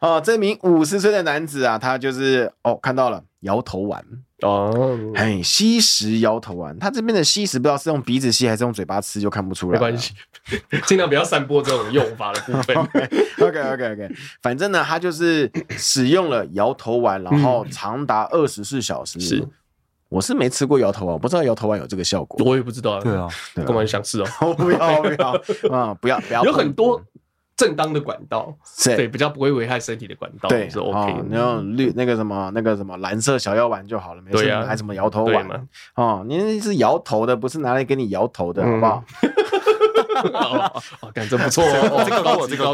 [0.00, 4.04] 哦， 这名五十岁的男子啊，他就是哦，看到了摇头丸
[4.42, 9.72] 哦，嘿，吸食摇头丸，他这边的吸食不知道是用鼻子吸还是用嘴巴吃，就看不出来。
[9.72, 10.14] 没关系，
[10.86, 12.76] 尽量不要散播这种用法的部分。
[13.42, 19.18] OK OK OK，反正呢，他就是使用了摇头丸，然后长达二十四小时。
[19.18, 19.48] 是，
[20.08, 22.40] 我是没吃过摇头丸，我不知道摇头丸有这个效果。
[22.48, 23.00] 我也不知道。
[23.00, 24.54] 对啊，干嘛想吃哦？
[24.54, 25.30] 不要不要
[25.76, 25.92] 啊！
[26.00, 27.02] 不要不要，有很多。
[27.58, 31.16] 正当的管道，对，比较不会危害身体的管道，对，是 OK。
[31.28, 35.56] 然后绿那个什么那个什么蓝色小药丸就好了，没事，还什么摇头丸嘛？
[35.96, 39.04] 哦，你是摇头的，不是拿来给你摇头的，好不好？
[41.00, 42.72] 哦，感觉不错哦， 这个高，这个高，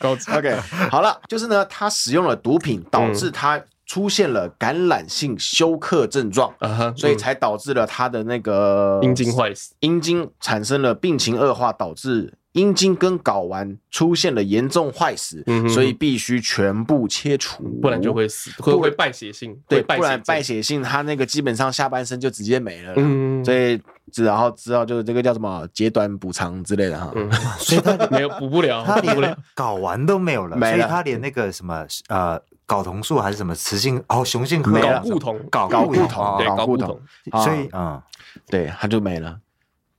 [0.00, 0.56] 高，OK。
[0.90, 6.52] 好了，就是呢，他使用了毒品，导致他出现了感染性休克症状，
[6.96, 12.34] 所以才导致了他的那个阴茎坏死，阴茎产生了病情恶化，导致。
[12.56, 19.54] 阴茎跟睾丸出现了严重坏死，所以必须全部切除，不然就会死，会会败血性。
[19.68, 22.94] 对，不然败血性，他那个基本上下半身就直接没了。
[22.96, 23.78] 嗯，所以
[24.14, 27.12] 然后知道就是这个叫什么截短补偿之类的哈。
[27.58, 35.38] 所以他 没有补不了，他连睾丸都没有了，所以他连那个什么呃睾酮素还是什么雌性哦雄性睾固酮。
[35.50, 36.38] 睾固酮。
[36.38, 36.98] 对睾固酮，
[37.44, 38.00] 所以嗯。
[38.48, 39.38] 对他就没了。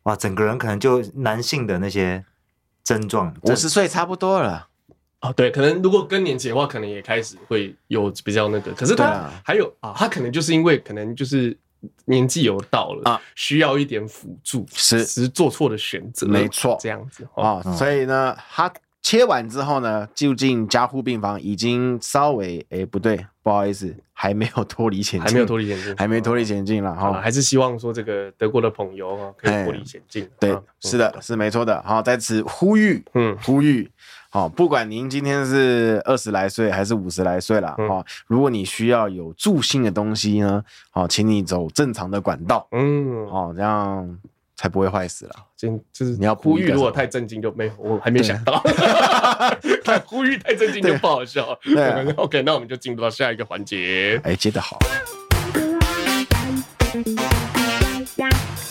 [0.03, 2.25] 哇，整个人可能就男性的那些。
[2.87, 4.67] 症状五十岁差不多了。
[5.19, 8.71] 哦，对，可能如果更年期的话，可能也开始会有比较那个。
[8.73, 11.57] 可是他还有啊，他可能就是因为可能就是
[12.05, 15.03] 年纪有到了啊，需要一点辅助，是。
[15.03, 17.61] 是做错的选择，没错，这样子啊。
[17.75, 18.71] 所以呢，他
[19.07, 27.13] 切完之后呢，就进加护病房，已经稍微哎不对，不好意思，还没有脱离险境，还没有脱离险境，还没脱离险境了哈。
[27.13, 30.27] 还是希望说这个德国的朋友哈可以脱离险境。
[30.37, 31.81] 对，是的，是没错的。
[31.83, 33.89] 好，在此呼吁，嗯，呼吁，
[34.29, 44.19] 好，不管您今天是二十来岁还是五十来岁了，哈，如果你需要有助兴的东西呢，好，请你走正常的管道，嗯，好，这样。
[44.57, 45.35] 才不会坏死了。
[45.55, 48.61] 今就是你要呼吁，如果太震惊就没有，我还没想到。
[49.85, 51.57] 太 呼吁太震惊就不好笑。
[51.63, 54.19] 对，OK，那我们就进入到下一个环节。
[54.25, 54.77] 哎，接得好。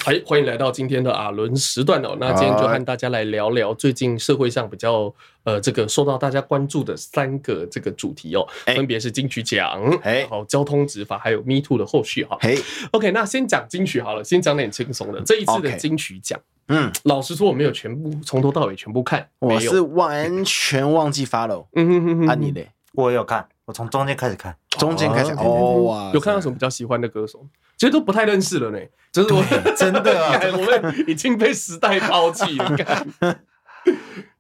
[0.07, 2.17] 哎，欢迎来到今天的阿伦时段哦。
[2.21, 12.39] 那今天就和大家来聊聊最近社会上比较呃这个受到大家关注的三个这个主题哦，分别是金曲奖，哎，好，交通执法，还有 Me Too 的后续哈。
[12.41, 12.57] 嘿
[12.93, 15.21] ，OK，那先讲金曲好了，先讲点轻松的。
[15.23, 16.39] 这一次的金曲奖，
[16.69, 21.67] 嗯，老实说我没有全部从头到尾全部看，我是完全忘记 follow。
[21.75, 22.69] 嗯哼哼哼，啊你嘞？
[22.93, 27.45] 我有看，我从中间开始看，中间开始哦哇，有看到什么比较喜欢的歌手？
[27.77, 28.79] 其实都不太认识了呢，
[29.13, 29.45] 就是我
[29.77, 32.77] 真的啊， 我们已经被时代抛弃了。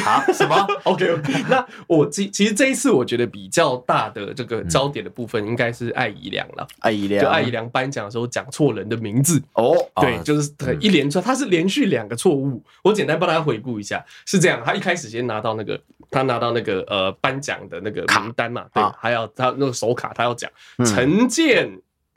[0.00, 0.56] 好，什么？
[0.84, 1.44] OK OK。
[1.48, 6.66] 那我其其实这一次我觉得比较大的这个焦点的部分，应该是艾怡良了。
[6.80, 12.62] 艾怡良，就艾怡良颁奖的时候讲错人的名字哦，对，就是一连串，他是连续两个错误。
[12.82, 15.80] 我简单帮大家回顾一下，是这样：他一开始先拿到那个，
[16.10, 20.50] 他拿到那个呃颁奖的那个名单嘛，对，还要他那个手卡，他要讲
[20.84, 21.70] 陈建，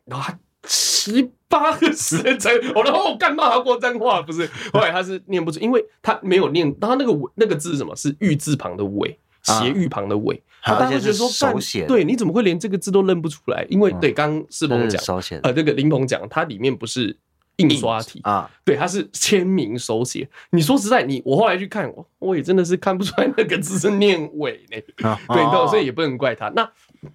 [0.05, 0.37] 然后他
[0.69, 7.95] 七八个时辰， 我然后我干骂他过脏话，不是， 后来他是念不出，因为他没有念，他那个尾那个字是什么？
[7.95, 10.41] 是玉字旁的尾，斜玉旁的尾。
[10.63, 13.65] 大家会觉得说手写，对，你怎么会连这个字都认不出来？
[13.69, 15.01] 因为对，刚刚世鹏讲，
[15.41, 17.17] 呃，那个林鹏讲，它里面不是
[17.59, 20.27] 印刷体啊，对，它是签名手写。
[20.49, 24.77] 你说实在，你我后来去看，我我也真的是看不出来那个字是念伟呢。
[25.27, 26.49] 对，所以也不能怪他。
[26.49, 26.69] 那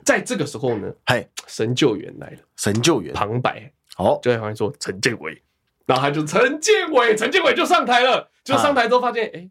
[0.05, 3.71] 在这个时候呢，嘿，神救援来了，神救援旁白。
[3.97, 5.41] 哦，就在旁边说陈建伟，
[5.87, 8.31] 然后他就陈建伟，陈建伟就上台了。
[8.43, 9.49] 就上台之后发现，哎，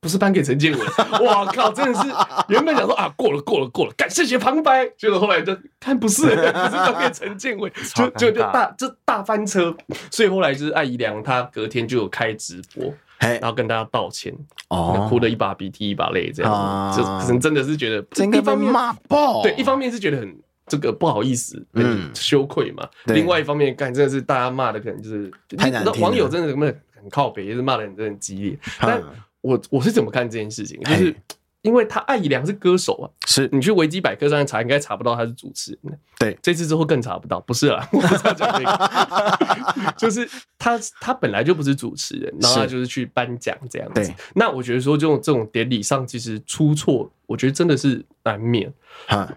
[0.00, 0.78] 不是颁给陈建伟，
[1.20, 2.08] 我靠，真的是
[2.48, 9.74] 原本想说啊，过了过了过了，感谢写旁白，结果后来就看不是， 不是颁给陈建伟，就就就大这大翻车。
[10.10, 14.32] 所以后来就是艾怡良，他隔天就有开直播，然后跟大家道歉，
[14.68, 20.36] 哦，哭了一把鼻涕一把泪，这样，就可能真的是觉得，一方面骂爆，对，一方面是觉得很。
[20.70, 22.86] 这个不好意思，很，羞愧嘛。
[23.06, 28.58] 另外一方面，干真的是大家骂的可能就是太难听，网友真的什么很靠北，也是骂的很真很激烈。
[28.78, 29.02] 但
[29.40, 30.80] 我我是怎么看这件事情？
[30.82, 31.14] 就是
[31.62, 35.98] 因为他艾怡良是歌手啊，是你去维基百科上查，应该查不到他是主持人。
[36.18, 44.12] 对，这次之后更查不到，不是啦，我不是要讲这个， 就是他他本来就不是主持人，然后他就是去颁奖这样子。
[44.34, 48.72] 那我觉得说这种这种典礼上其实出错，我觉得真的是难免。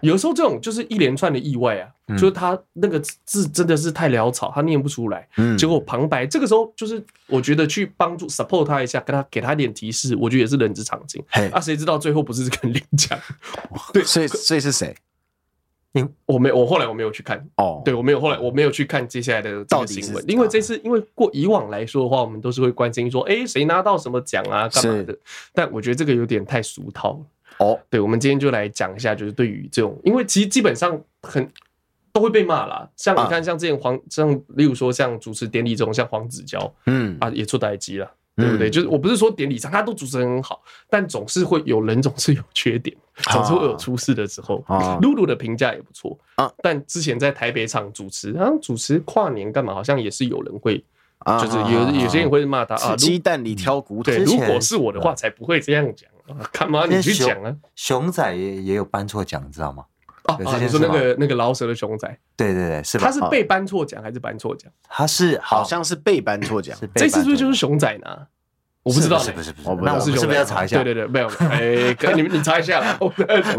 [0.00, 5.28] 有时候这种就是一连串的意外啊，就是他那个字真的是太潦草，他念不出来。
[5.58, 11.24] 结果旁白这个时候就是我觉得去帮助 support 他一下，跟他给他一点提示，我觉得也是人之常情。
[11.52, 13.18] 啊，谁知道最后不是跟领奖？
[13.92, 14.94] 对，所以所以是谁？
[16.24, 25.14] 我没我后来我没有去看哦，对我没有后来我没有去看接下来的这个新闻，因为这次因为过以往来说的话，我们都是会关心说，哎，谁拿到什么奖啊，干嘛的？
[25.52, 27.20] 但我觉得这个有点太俗套了。
[27.62, 31.48] 哦，对，我们今天就来讲一下，就是对于这种，因为其实基本上很
[32.12, 32.88] 都会被骂啦。
[32.96, 38.68] 像你看，像之前黄，像例如说像主持典礼这种，像黄子佼，嗯啊，也出台机了，对不对？
[38.68, 42.94] 就是我不是说典礼上他都主持很好，但总是会有人总是有缺点，
[43.30, 44.64] 总是会有出事的时候。
[45.00, 49.72] 露露的评价也不错啊，但之前在台北场主持，啊，主持跨年干嘛？
[49.72, 50.84] 好像也是有人会，
[51.40, 54.10] 就是有有些人会骂他啊，鸡蛋里挑骨头。
[54.12, 56.10] 对，如果是我的话，才不会这样讲。
[56.52, 56.86] 干嘛？
[56.86, 57.54] 你去讲啊！
[57.74, 59.84] 熊仔也也有颁错奖，你知道吗？
[60.24, 64.70] 哦，你说那个那个老舍的熊仔，对对对，是吧他是被颁错奖还是颁错奖？
[64.88, 68.26] 他是好像是被颁错奖，这次是不是就是熊仔呢？
[68.82, 70.82] 我不知道，是不是不是，那我是是不是要查一下？
[70.82, 72.82] 对对对，没有，哎， 哥，你们你查一下，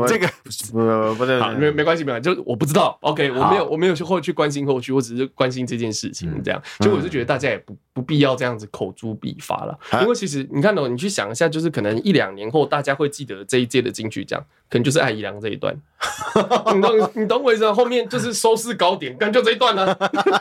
[0.05, 15.71] 这个不不是，好，没没关系，没关系，就我不知道，OK，我没有我没有去后去关心后续，我只是关心这件事情，这样，就我是觉得大家也不不必要这样子口诛笔伐了，因为其实你看哦，你去想一下，就是可能一两年后大家会记得这一届的金曲奖，可能就是爱姨娘这一段，
[16.73, 17.71] 你懂你懂我意思吗？
[17.71, 19.95] 后面就是收视高点，可能就这一段呢，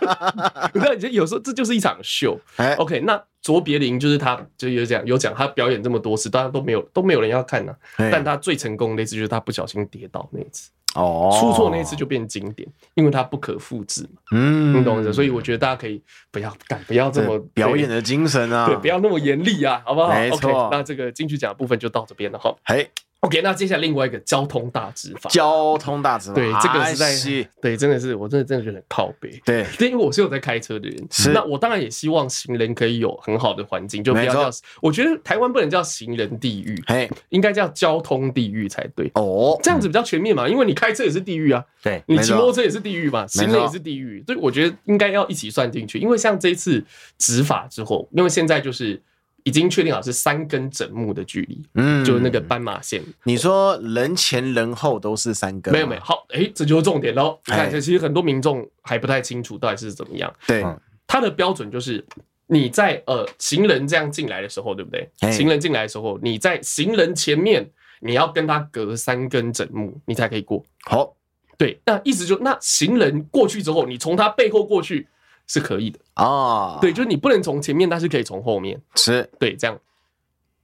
[0.73, 2.41] 你知道，有时候这就是一场秀
[2.79, 3.23] ，OK，那。
[3.43, 8.09] 卓别林就是他，就有讲有讲他表演这么多次，大家都没有都没有人要看呢、啊。
[8.09, 14.21] 但他最成功的那次就是他不小心跌倒那一次，哦，出错那一次就变经典，因为他不可复制嘛。
[14.31, 15.13] 嗯，你懂的。
[15.13, 20.15] 所以我觉得大家可以不要干，不要这么表演的精神啊，对，不要那么严厉啊，好不好？
[20.15, 20.49] 没错。
[20.49, 22.55] Okay, 那这个金曲奖的部分就到这边了哈。
[22.65, 22.89] 嘿。
[23.23, 46.85] OK，那接下来另外一个交通大执法，交通大执法，对，这个是在，对，真的是，我真的真的觉得很靠背，对，因为我是有在开车的人，是，那我当然也希望行人可以有很好的环境，就不要叫，我觉得台湾不能叫行人地狱，嘿，应该叫交通地狱才对，哦，这样子比较全面嘛，因为你开车也是地狱啊，对，你骑摩托车也是地狱嘛，行人也是地狱，所以我觉得应该要一起算进去，因为像这一次
[47.19, 49.01] 执法之后，因为现在就是。
[49.45, 53.03] 已经确定好是三根整木的距离，嗯，就是那个斑马线。
[53.25, 55.73] 你说人前人后都是三根？
[55.73, 57.39] 没有没有，好，哎，这就是重点喽。
[57.47, 60.33] 你看，其实很多民众还不太清楚到底是怎么样。
[60.47, 60.65] 对，
[61.07, 62.05] 它的标准就是
[62.47, 65.09] 你在呃行人这样进来的时候，对不对？
[65.33, 67.69] 行人进来的时候，你在行人前面
[68.01, 70.65] 你要跟他隔三根整木，你才可以过。
[70.85, 71.17] 好，
[71.59, 75.09] 对，那意思就那行人过去之后，你从他背后过去。
[75.47, 75.99] 是可以的。
[76.15, 79.29] 啊，对，就是你不能从前面，但是可以从后面，是。
[79.39, 79.79] 对这样。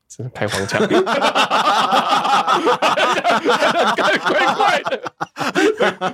[0.08, 0.80] 真的太荒腔，
[3.96, 5.12] 怪怪怪的。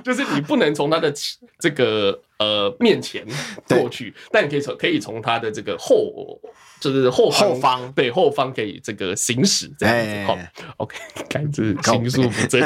[0.03, 1.13] 就是你不能从他的
[1.59, 3.25] 这个呃面前
[3.69, 6.39] 过去，但你可以从可以从他的这个后，
[6.79, 10.23] 就是后方后方对后方可以这个行驶这样子。
[10.27, 10.37] 好
[10.77, 10.97] ，OK，
[11.29, 12.61] 感知心术不正。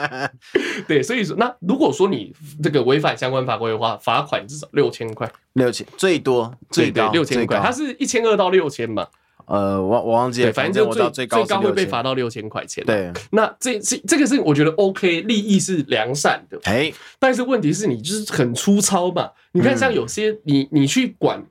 [0.88, 9.06] 对，所以说那如果说你这个违反相关法规的话，罚款至少六千块，六千最多最高六千块，它是一千二到六千嘛。
[9.46, 12.84] 呃，我我忘记了，反正就最最高最高会被罚到六千块钱。
[12.84, 16.58] 对，那这这这个是我觉得 OK，利益是良善的。
[16.64, 19.30] 哎，但是问题是你就是很粗糙嘛。
[19.52, 21.42] 你看，像有些你你去管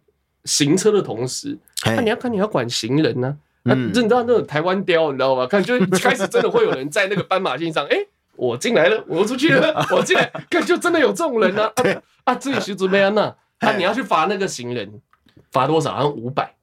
[0.43, 3.37] 行车的同时，那你要看你要管行人呢。
[3.63, 5.47] 那你知道那种台湾雕，你知道吗？
[5.47, 7.97] 看就开始真的会有人在那个斑马线上，哎，
[8.35, 11.71] 我进来了，我出去了， 我进来，看就真的有这种人 呢。
[12.25, 13.33] 啊，这里是怎么样呢？
[13.59, 15.01] 啊，你要去罚那个行人，
[15.51, 15.93] 罚多少？
[15.93, 16.53] 好像五百。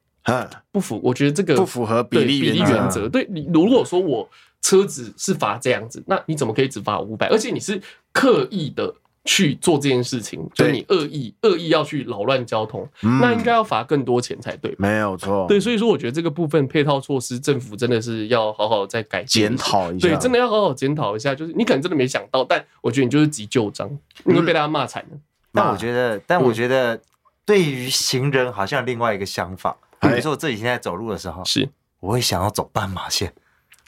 [0.71, 3.09] 不符，我觉得这个不符合比例比例原则。
[3.09, 4.27] 对你，如果说我
[4.61, 7.27] 车子是罚这样子，那你怎么可以只罚五百？
[7.27, 7.81] 而且你是
[8.13, 8.93] 刻意的
[9.25, 14.73] 去做这件事情，就你恶意恶意要去扰乱交通，那应该要罚更多钱才对。
[14.77, 20.07] 没有错，对，所以说我觉得这个部分配套措施，政府真的是要好好再改检讨一下。
[20.07, 21.35] 对，真的要好好检讨一下。
[21.35, 23.89] 就是你可能真的没想到，但我觉得你就是急就章，
[24.23, 25.17] 你会被大家骂惨的。
[25.51, 26.99] 但我觉得，但我觉得
[27.45, 29.75] 对于行人好像另外一个想法。
[30.09, 31.69] 比如说我自己现在走路的时候，是。
[31.99, 33.33] 我会想要走斑马线，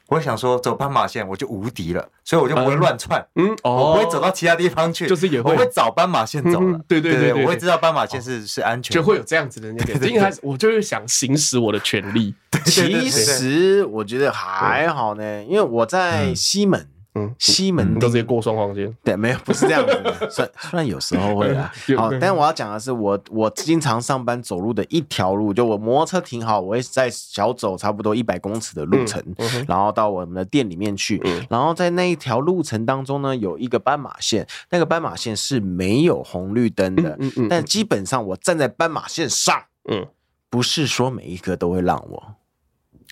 [0.07, 5.51] 我会想说走斑马线我就无敌了，所以我就不会乱窜，嗯，我不会走到其他地方去，就是也会。
[5.51, 12.34] 我会找斑马线走了，对对对，我会知道斑马线是是安全，就会有这样子的那个，因为我就是想行使我的权利。
[12.63, 16.88] 其实我觉得还好呢，因为我在西门。
[17.18, 20.30] 嗯，西门都直接过双黄线，对，没有，不是这样子的。
[20.30, 29.24] 虽虽然有时候会啊， 好，但我要讲的是，我我经常上班走路的一条路，就我摩托车停好，我会在小走差不多一百公尺的路程，
[29.66, 37.18] 然后到我们的店里面去，然后在那一条路程当中呢，有一个斑马线，那个斑马线是没有红绿灯的，
[37.49, 40.05] 但基本上我站在斑马线上，嗯，
[40.49, 42.36] 不是说每一个都会让我。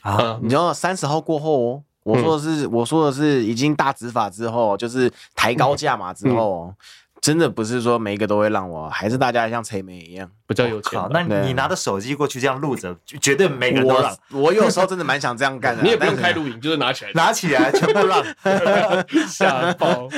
[0.02, 1.84] 啊，你知道三十号过后哦。
[2.04, 6.74] 我说的是，我说的是，已经大执法之后，就是抬高价码之后，
[7.22, 11.02] 真的不是说每一个都会让我，还是大家像陈梅一样比较有钱。
[11.12, 14.14] 那你拿着手机过去这样录着，绝对每个人都让。
[14.32, 15.82] 我有时候真的蛮想这样干的。
[15.88, 18.22] 你也不用开录影，就是拿起来， 拿起来全部让，
[19.26, 20.10] 吓爆。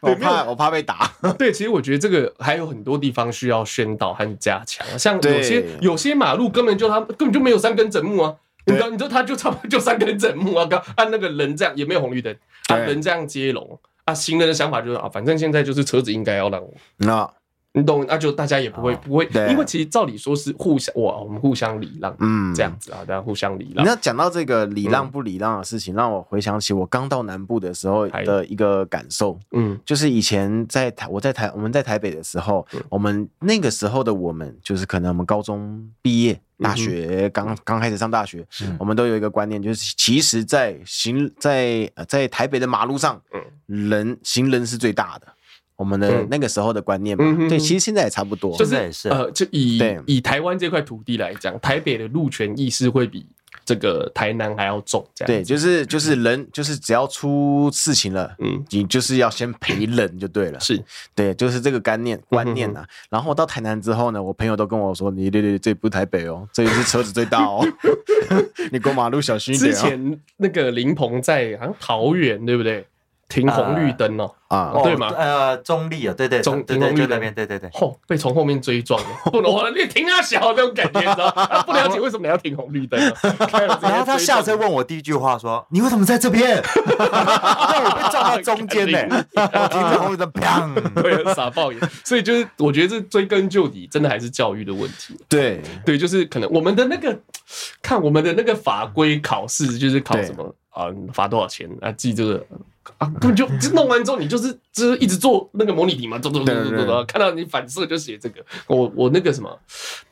[0.00, 1.08] 我怕，我怕被打。
[1.38, 8.34] 对，其实我觉得这个还有很多地方需要宣导和加强，像有些有些马路根本就他根本就没有三根整木啊。
[8.66, 12.34] 你知道，你知道，他就差不多就三根整木啊，刚按那个人这样也没有红绿灯，
[12.68, 17.30] 啊人这样接龙啊，行人的想法就是啊，反正现在就是车子应该要让我那。
[17.74, 23.82] 你懂，那就大家也不会不会，因为其实照理说是互相哇，我们互相礼让，嗯，这样子啊，大家互相礼让。
[23.82, 38.46] 那讲到这个礼让不礼让的事情，让我回想起我刚到南部的时候的一个感受，嗯，就是以前在台，我在台，我们在台北的时候，我们那个时候的我们，就是可能我们高中毕业，大学刚刚开始上大学，
[38.78, 43.40] 我们都有一个观念，就是其实，在行在在台北的马路上，嗯
[43.88, 45.26] 人行人是最大的。
[45.76, 53.26] 我们的那个时候的观念嘛，对，其实现在也差不多，就是呃，就以以台湾这块土地来讲，台北的路权意识会比
[53.64, 60.82] 这个台南还要重，这样对，就是就是人就是只要出事情了，嗯，你就是要先赔人就对了，是。
[61.14, 62.84] 对，就是这个观念观念呐。
[63.08, 67.66] 然后到台南之后呢，我朋友都跟我说，你对对，这不是台北哦，这里是车子最大哦
[68.70, 69.72] 你过马路小心一点。
[69.72, 72.84] 之前那个林鹏在好像桃园，对不对？
[73.32, 75.10] 停红绿灯哦，啊，对吗？
[75.16, 81.30] 呃，中立啊，对对，中停红绿灯那边，对对对，后被从后面追撞了， 不能，你停啊小那种感觉，你知道？
[81.64, 83.00] 不了解为什么你要停红绿灯，
[83.80, 86.62] 然后他下车问我第一句话说：“你为什么在这边？”
[86.98, 89.24] 让我被撞到中间呢，
[89.70, 91.80] 停在红绿灯，砰，对，傻爆眼。
[92.04, 95.18] 所以就是我觉得这追根究底，真的还是教育的问题。
[95.28, 97.18] 对对，就是可能我们的那个
[97.80, 100.88] 看我们的那个法规考试，就是考什么啊？
[101.14, 101.90] 罚多少钱啊？
[101.92, 102.44] 记这个。
[102.98, 108.44] 啊，根本就就弄完之后，你就是就是一直做那个模拟题嘛，做做做做做，看到你反射就写这个。
[108.66, 109.58] 我我那个什么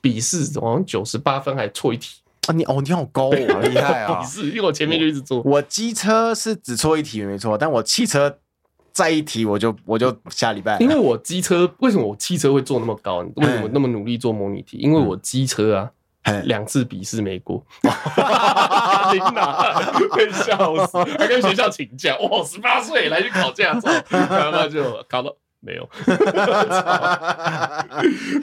[0.00, 2.52] 笔试好像九十八分还错一题啊！
[2.52, 4.20] 你哦，你好高，好 厉害啊！
[4.20, 5.42] 笔试，因为我前面就一直做。
[5.42, 8.38] 我机车是只错一题没错，但我汽车
[8.92, 10.78] 再一题我就我就下礼拜。
[10.78, 13.18] 因为我机车为什么我汽车会做那么高？
[13.36, 14.78] 为什么那么努力做模拟题？
[14.78, 15.90] 因为我机车啊。
[16.44, 17.90] 两次笔试没过， 天
[19.34, 20.98] 哪，被笑死！
[21.18, 25.88] 还跟学校请假，哇，十八岁来去考驾照，然后就考到没有。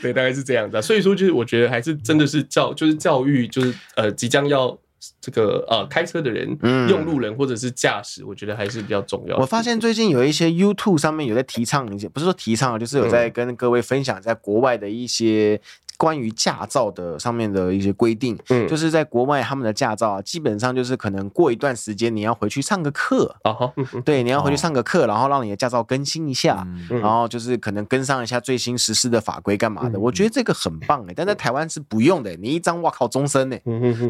[0.02, 0.82] 对，大概是这样的。
[0.82, 4.76] 所以说，就是我觉得还是真的是教，就是教育，就是呃，即将要
[5.22, 6.58] 这个呃开车的人、
[6.90, 9.38] 用路人或者是驾驶，我觉得还是比较重要。
[9.38, 15.62] 我发现最近有一些 YouTube 上面有在提倡一些，不是说提倡，就是有在跟各位分享在国外的一些。
[15.98, 23.36] 关于驾照的上面的一些规定，嗯，就是在国外他们的驾照啊，基本上就是可能过一段时间你要回去上个课。
[23.42, 23.58] 啊，
[24.06, 30.00] 对，你要回去上个课，然后让你的驾照更新一下，然后就是可能跟上一下最新实施的法规干嘛的。
[30.00, 33.58] 我觉得这个很棒哎，但在台湾是不用的，你一张哇靠终身呢，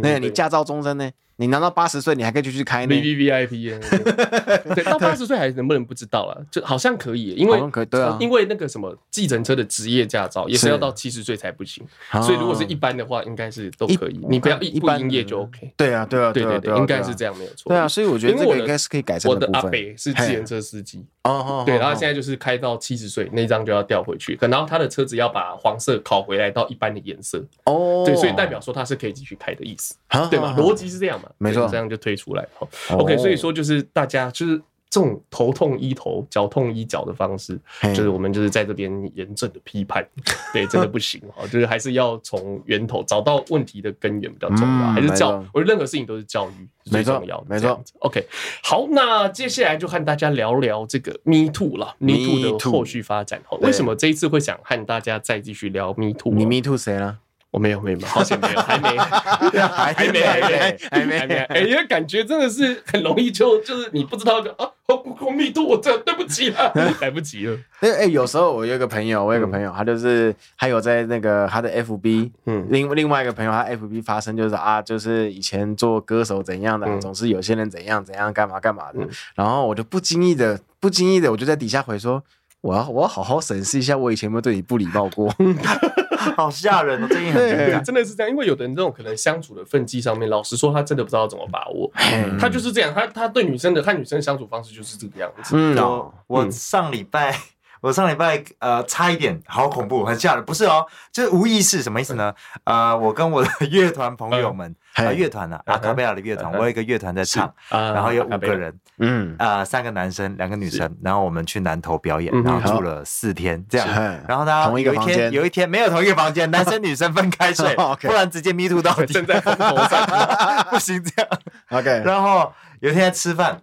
[0.02, 1.10] 那你驾照终身呢？
[1.40, 2.96] 你拿到八十岁，你还可以继续开呢。
[2.96, 3.70] V V V I P
[4.76, 6.46] 对，到八十岁还能不能不知道了？
[6.52, 11.86] 就好像可以，因为对啊，因为那个什么计程车的职业驾照也是要到七十岁才不行，
[12.24, 14.20] 所以如果是一般的话，应该是都可以。
[14.28, 15.72] 你不要一不营业就 OK。
[15.78, 17.70] 对啊，对啊，对对对，应该是这样没有错。
[17.70, 19.36] 对啊，所以我觉得这个应该是可以改善的。
[19.36, 29.94] 我的阿北是计程车司机哦，对，然后现在就是开到七十岁那张就要调回去，然后他的车子要把黄色考回来到一般的颜色哦，对，所以代表说他是可以继续开的意思，
[30.32, 30.56] 对吗？
[30.58, 31.30] 逻辑是这样嘛？
[31.38, 31.96] 没错，这样就。
[31.98, 37.60] 推出来哈，OK，所以说就是大家就是这种头痛医头，脚痛医脚的方式，
[37.94, 40.08] 就是我们就是在这边严正的批判，
[40.54, 48.26] 对，真的不行哈，就是还是要从源头找到问题的根源比较重要，还是教，我觉得任何事情都是教育最重要，没错，OK，
[48.64, 53.42] 好，那接下来就和大家聊聊这个 Me Too 了，Me Too 的后续发展。
[53.46, 56.34] 哈，为什么这一次会想和大家再继续聊 Me Too？
[56.34, 57.20] 你 Me Too 谁了？
[57.58, 67.58] 我没有，没有，好险没有，还没，还没，还没，还没，还没，哎，因为感觉真的是很容易就就是你不知道就啊，我 Me Too，我这对不起了， 来不及了。
[67.80, 79.00] 哎哎，有时候我有一个朋友，我有个朋友，他就是还有在那个他的 FB，嗯，另另外一个朋友，他 FB 发生就是啊，就是以前做歌手怎样的，总是有些人怎样怎样干嘛干嘛的，
[79.34, 82.24] 然后我就不经意的不经意的，我就在底下回说，
[82.62, 85.34] 我要我要好好审视一下，我以前有没有对你不礼貌过。
[86.36, 91.92] 好吓人哦，这音很真的是这样，因为有的人这种可能相处的分际上面，老实说，他真的不知道怎么把握。
[92.40, 95.56] 他就是这样，他他对女生的和女生相处方式就是这个样子。
[95.56, 97.38] 嗯，我我上礼拜
[97.82, 100.44] 我上礼拜呃差一点，好恐怖，很吓人。
[100.44, 102.34] 不是哦，就是无意识，什么意思呢？
[102.64, 104.76] 呃，我跟我的乐团朋友们。
[104.94, 105.60] 啊，乐团呢？
[105.66, 113.88] 阿卡贝拉的乐团，我有一个乐团在唱，然后有五个人，嗯，啊，三个男生，两个女生，然后我们去南投表演，然后住了四天，这样，
[114.28, 120.04] 然后大家有一天有一天没有同一个房间，男生女生分开睡， 不然直接 Me Too 到底，正在风头上，
[120.72, 121.30] 不行这样
[121.70, 122.02] ，OK。
[122.04, 123.62] 然后有一天吃饭，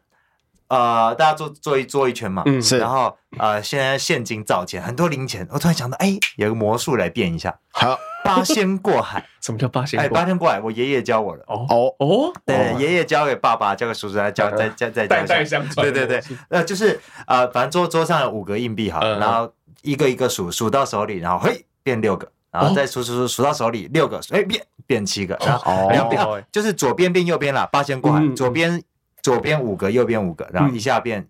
[0.69, 7.99] 呃，大家坐坐一坐一圈嘛，是，然后呃，现在现金找钱，很多零钱，我突然想到，哎，有个魔术来变一下，好。
[8.25, 10.01] 八仙过海， 什么叫八仙？
[10.01, 11.45] 哎，八仙过海，我爷爷教我的。
[11.47, 11.67] 哦。
[11.69, 11.95] 哦。
[11.99, 15.85] 哦，对，爷爷教给爸爸，教给叔叔，再教，再再再代代相传。
[15.85, 19.53] 对对对，呃就是呃，反正桌桌上有五个硬币哈，然后
[19.83, 28.83] 一个一个数，数到手里，然后嘿变六个，然后再数数数数到手里六个，哎变变七个，然后然后变就是左边变右边了，八仙过海，左边
[29.25, 31.27] 左边五个，右边五个，然后一下变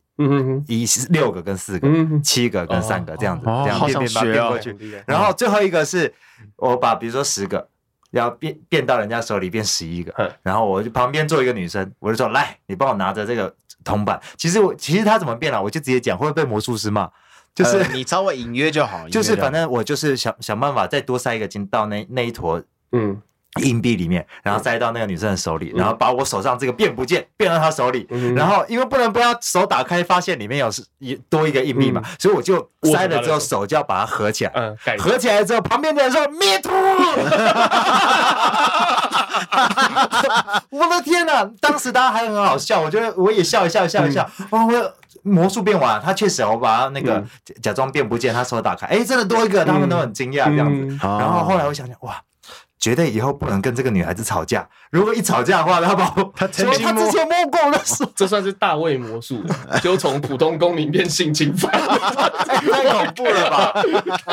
[0.69, 1.89] 一六个跟四个，
[2.23, 4.77] 七个跟三个这样子，这样变变变过去，
[5.07, 6.13] 然后最后一个是。
[6.57, 7.69] 我把比如说十个
[8.11, 14.21] 要变变到人家手里变十一个，然后我就旁边坐一个女生，我就说来，你帮我拿着这个铜板。
[14.37, 17.11] 其实我其实他怎么变了，我就直接讲，会不会被魔术师骂？
[17.55, 23.23] 就是你稍微隐约就好， 就是反正我就是想想办法再多塞一个金到那那一坨，嗯。
[23.63, 34.53] 硬币里面，然后塞到那个女生的手里，然后把我手上这个变不见变到她手里，然后因为不能不要手打开发现里面有是一多一个硬币嘛，所以我就塞了之后手就要把它合起来，
[34.99, 36.75] 合起来之后旁边的人说 Me too，
[40.71, 41.49] 我的天哪！
[41.61, 44.67] 当时大家还很好笑，我觉得我也笑一笑笑一笑，哦！
[44.67, 47.23] 我魔术变完，他确实我把他那个
[47.63, 50.99] 假装变不见，他手打开，哎，真的多一个，他们都很惊讶这样子。
[51.01, 52.21] 然后后来我想想，哇！
[52.85, 54.69] 绝对以后不能跟这个女孩子吵架。
[54.91, 56.05] 如果一吵架的话，他把
[56.37, 59.43] 他曾经他之前摸过的手，这算是大卫魔术，
[59.83, 61.73] 就从普通公民变性侵犯，
[62.45, 63.73] 太恐怖了吧？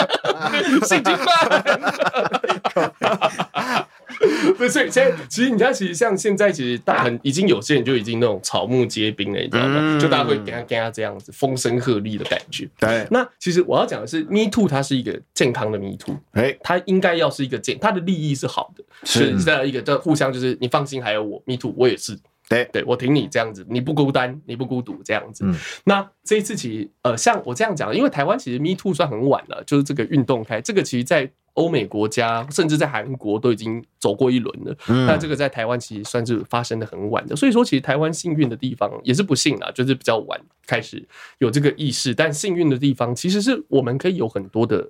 [0.83, 1.25] 性侵犯。
[4.57, 9.99] 不是，所以现在其实你看，其实像现在，其实大很已经有些人就已经那种草木皆兵了，你知道吗？
[9.99, 12.67] 就大家会给他给他这样子风声鹤唳的感觉。
[12.79, 22.17] 对，那其实我要讲的是，Me Too 它是一个健康的 Me Too，哎，它应该要是一个健，它的利益是好的，是在一个这互相就是你放心，还有我 Me Too，我也是，
[22.47, 25.45] 对对，我挺你这样子，你不孤单，你不孤独这样子。
[25.85, 31.31] 那这一次其实呃，像我这样讲，因为台湾其实 Me Too 算很晚了，就是这个运动开，这个其实在。
[31.53, 41.05] 欧美国家甚至在韩国都已经走过一轮了，那这个在台湾其实算是发生的很晚的，所以说其实台湾幸运的地方也是不幸啦，就是比较晚开始
[41.39, 44.89] 有这个意识，但幸运的地方其实是我们可以有很多的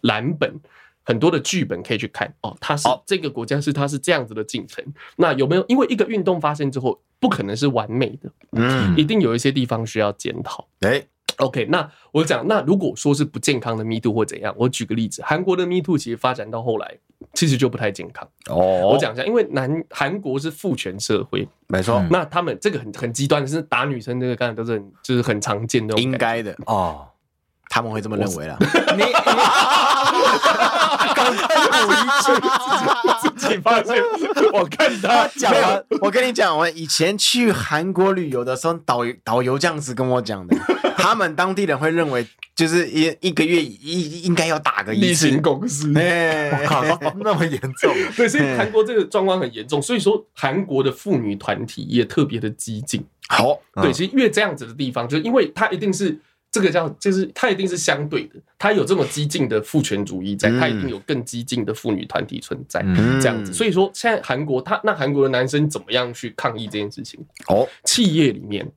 [0.00, 0.58] 蓝本
[1.02, 4.84] 很多的剧本可以去看哦，它是这个国家是它是这样子的进程。
[5.16, 10.68] 那有没有因为一个运动发生之后，不可能是完美的，嗯，一定有一些地方需要检讨。
[10.80, 11.02] 哎
[11.38, 16.96] ，OK，那我讲，那如果说是不健康的 Me Too 或怎样，我举个例子，韩国的 Me Too 其实发展到后来，
[17.34, 18.28] 其实就不太健康。
[18.48, 27.06] 哦，我讲一下，因为南韩国是父权社会，没错，那他们这个很很极端的是打女生，这个刚才都是很就是很常见的，应该的哦。
[27.72, 28.56] 他们会这么认为啦。
[28.58, 28.66] 你
[31.14, 31.46] 刚才
[31.86, 33.08] 补一句，自
[33.50, 33.94] 己发现。
[34.52, 40.56] 我看他讲完，我跟你讲，我以前去韩国旅游的时候，导游导游这样子跟我讲的。
[40.96, 45.26] 他们当地人会认为，就是一一个月一应该要打个一次。
[45.26, 45.92] 例行公司。
[45.96, 46.84] 哎， 我靠，
[47.20, 47.94] 那么严重。
[48.16, 49.80] 对，所以韩国这个状况很严重。
[49.80, 53.02] 所以说，韩国的妇女团体也特别的激进。
[53.28, 56.18] 好，对，其实越这样子的地方，就是因为它一定是。
[56.52, 62.84] 这个叫就是它一定是相对的，它有这么激进的父权主义在，它一定有更激进的妇女团体存在，
[63.20, 63.52] 这样子。
[63.52, 67.24] 所以说，现在韩国他那韩国的男生怎么样去抗议这件事情？
[67.46, 68.68] 哦，企业里面，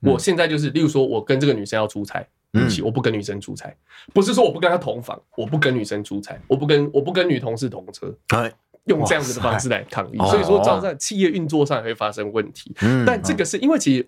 [0.00, 2.22] 我现在就是，例如说，我跟这个女生要出差，
[2.52, 3.74] 对不起，我不跟女生出差，
[4.12, 8.14] 不是说我不跟她同房，我不跟女生出差，我不跟我不跟女同事同车，
[8.84, 10.18] 用这样子的方式来抗议。
[10.18, 12.70] 所以说，造成在企业运作上也会发生问题。
[13.06, 14.06] 但这个是因为其实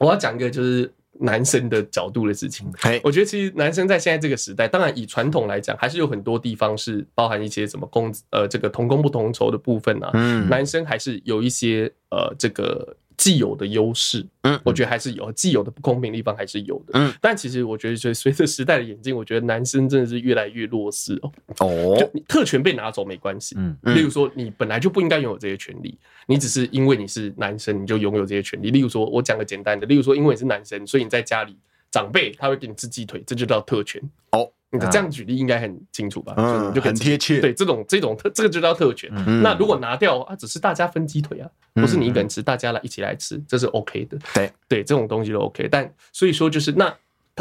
[0.00, 0.92] 我要讲一个就是。
[1.20, 2.66] 男生的角度的事情，
[3.02, 10.10] 我觉得其实男生在现在这个时代，当然以传统来讲，还是有很多地方是包含一些什么工呃这个同工不同酬的部分啊，
[10.48, 12.96] 男生还是有一些呃这个。
[13.18, 21.32] 既有的优势，嗯，我觉得还是有既有的不公平的地方还是有的，嗯，但其实我觉得，随随着时代的演进，我觉得男生真的是越来越弱势哦。
[21.58, 28.70] 哦，就你特权被拿走没关系，嗯，例如说你本来就不应该拥有这些权利，你只是因为你是男生你就拥有这些权利。
[28.70, 31.56] 例如说，我讲个简单的，例如说，因为你是男生，所以你在家里
[31.90, 34.00] 长辈他会给你吃鸡腿，这就叫特权。
[34.30, 34.48] 哦。
[34.70, 36.34] 你这样举例应该很清楚吧？
[36.36, 37.40] 嗯，就很贴切。
[37.40, 39.10] 对，这种这种特这个就叫特权。
[39.42, 44.18] 那如果拿掉啊，只是大家分鸡腿啊，不是你一个人吃，大家来一起来吃，这是 OK 的。
[44.34, 45.68] 对对，这种东西都 OK。
[45.68, 46.94] 但所以说就是那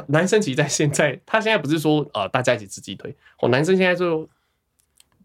[0.08, 3.16] 男生其实在现在，他现在不是说啊，大家一起吃鸡腿。
[3.42, 4.28] 哦，男生现在就。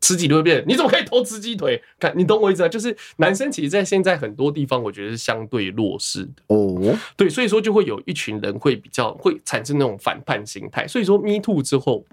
[0.03, 0.63] 吃几顿变？
[0.67, 1.81] 你怎么可以偷吃鸡腿？
[1.99, 2.69] 看，你懂我意思啊？
[2.69, 6.99] 就是男生其实，在现在很多地方，我觉得是相对弱势的哦。
[7.17, 10.87] 对，所以说就会有一群人会比较会产生那种反叛心态。
[10.89, 12.05] 所以说，Me Too 之后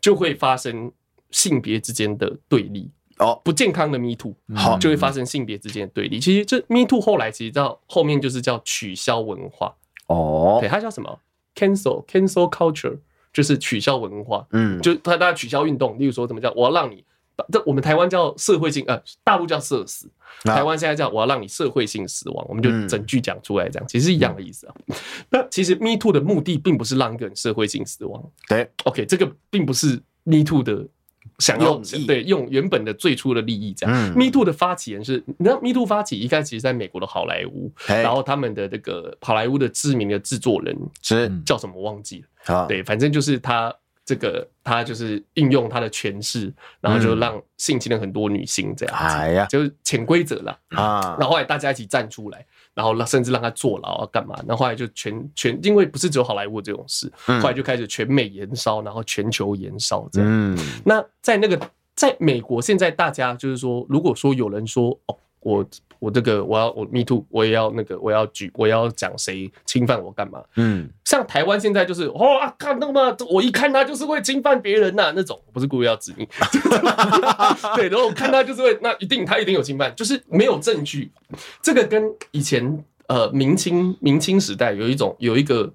[0.00, 0.90] 就会发生
[1.30, 6.18] 性别之间的对立哦，不健康的 Me Too 好就会发生性别之间的对立。
[6.18, 9.72] 其实这 Me Too 后来其实到后面就是叫取消文化
[10.08, 11.20] 哦，对，它叫什么
[11.54, 12.98] ？Cancel Cancel Culture，
[13.32, 14.46] 就是取消文化。
[14.50, 17.04] 嗯，就他大家取消运动，例如说怎么叫我要让你。
[17.52, 20.08] 这我们台湾叫社会性，呃，大陆叫社死，
[20.42, 24.74] 台湾现在叫我要让你社会性死亡，我们就整句讲出来，这样其实是一样的意思啊。
[25.28, 30.86] 那其实 Me Too 的目的并不是让一个人社会性死亡，对，OK，这个并不是 Me Too 的
[31.38, 33.94] 想要对用原本的最初的利益这样。
[34.16, 43.74] Me Too 的发起人是，你知道 Me Too 发起一开始在美国的好莱坞，然后他们的这个好莱坞的知名的制作人是叫什么忘记了，对，反正就是他。
[44.06, 46.50] 这个他就是应用他的权势，
[46.80, 51.16] 然后就让性侵了很多女性这样子，哎呀，就是潜规则了啊。
[51.18, 54.36] 然后后来大家一起站出来，然后甚至让他坐牢啊干嘛？
[54.46, 60.58] 然后后来就全全，因为不是只有好莱坞这种事，后来就开始全美延烧，然后全球延烧这样。
[60.84, 61.60] 那在那个
[61.96, 65.18] 在美国，现在大家就是说，如果说有人说哦。
[65.46, 65.64] 我
[66.00, 70.42] 我这个我要我 me too，我也要那个我要举我要讲谁侵犯我干嘛？
[70.56, 76.26] 嗯，像台湾现在就是哦啊，看那么我一看他就是会侵犯别人呐、啊，那种不是故意要指你，
[77.76, 81.12] 对，然后我看他就是会那一定他一定有侵犯，就是没有证据。
[81.62, 85.72] 这个跟以前呃明清明清时代有一种有一个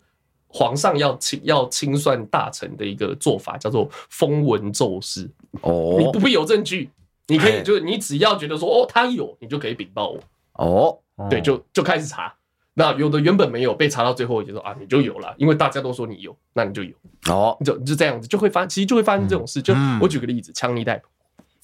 [0.48, 5.30] 皇上要清要清算大臣的一个做法，叫做封文奏事。
[5.62, 6.90] 哦，你不必有证据。
[7.32, 10.20] 你可以，就是你只要觉得说哦，他有，你就可以禀报我
[10.54, 11.00] 哦。
[11.30, 12.34] 对，就就开始查。
[12.74, 16.94] 那有的原本没有被查到最后，就说啊，你就有了，因为大家都说你有，那你就有
[17.30, 17.58] 哦。
[17.64, 19.62] 就就这样子，就会发，其实就会发生这种事。
[19.62, 21.08] 就我举个例子，枪尼逮捕。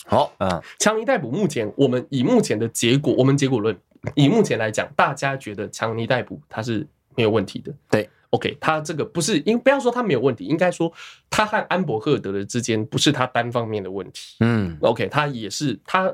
[0.06, 3.78] 好，嗯，枪尼逮捕目前我们以目前的结果，我们结果论，
[4.16, 7.74] 以目前来讲，大家觉得枪尼逮捕他是没有问题的。
[7.90, 8.10] 对。
[8.32, 10.92] OK，他这个不是，因不要说他没有问题，应该说
[11.30, 14.36] 他和安柏赫德的之间不是他单方面的问题。
[14.42, 16.14] 嗯，OK，他也是他，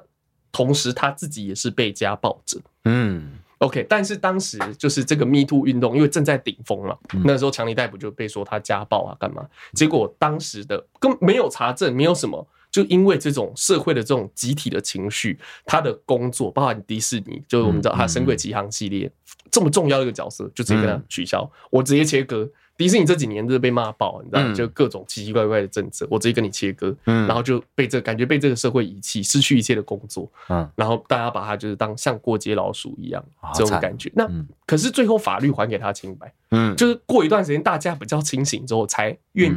[0.52, 2.60] 同时他自己也是被家暴者。
[2.86, 9.46] 嗯，OK，但是当时就是这个 Me Too 运动，因为正在顶峰嘛，那时候强尼戴普就被说他家暴啊，干嘛？
[9.74, 12.48] 结果当时的根本没有查证，没有什么。
[12.72, 19.12] 就因为这种社会的这种集体的情绪，他的工作，包含迪士尼，就是我们知道他《神鬼奇航》系列
[19.54, 33.24] 这么重要的一个角色，就直接跟他取消，我直接切割，迪士尼这几年就是被骂爆，你知道，就各种奇奇怪怪的政策，我直接跟你切割，嗯，然后就被这感觉被这个社会遗弃，失去一切的工作，嗯，然后大家把它就是当像过街老鼠一样
[33.54, 34.12] 这种感觉。
[34.16, 34.28] 那
[34.66, 39.56] 可是最后法律还给他清白，嗯，就是过一段时间大家比较清醒之后才愿意。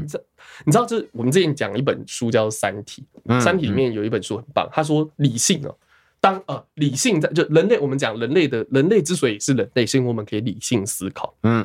[0.67, 3.03] 你知道，这我们之前讲一本书叫《三体》，
[3.41, 5.75] 《三体》里面有一本书很棒，他说理性哦，
[6.27, 11.65] 当呃理性在就人类，我们讲人类的人类之所以是人类，是因为我们可以理性思考，嗯。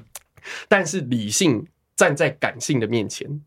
[0.68, 3.42] 但是理性站在感性的面前，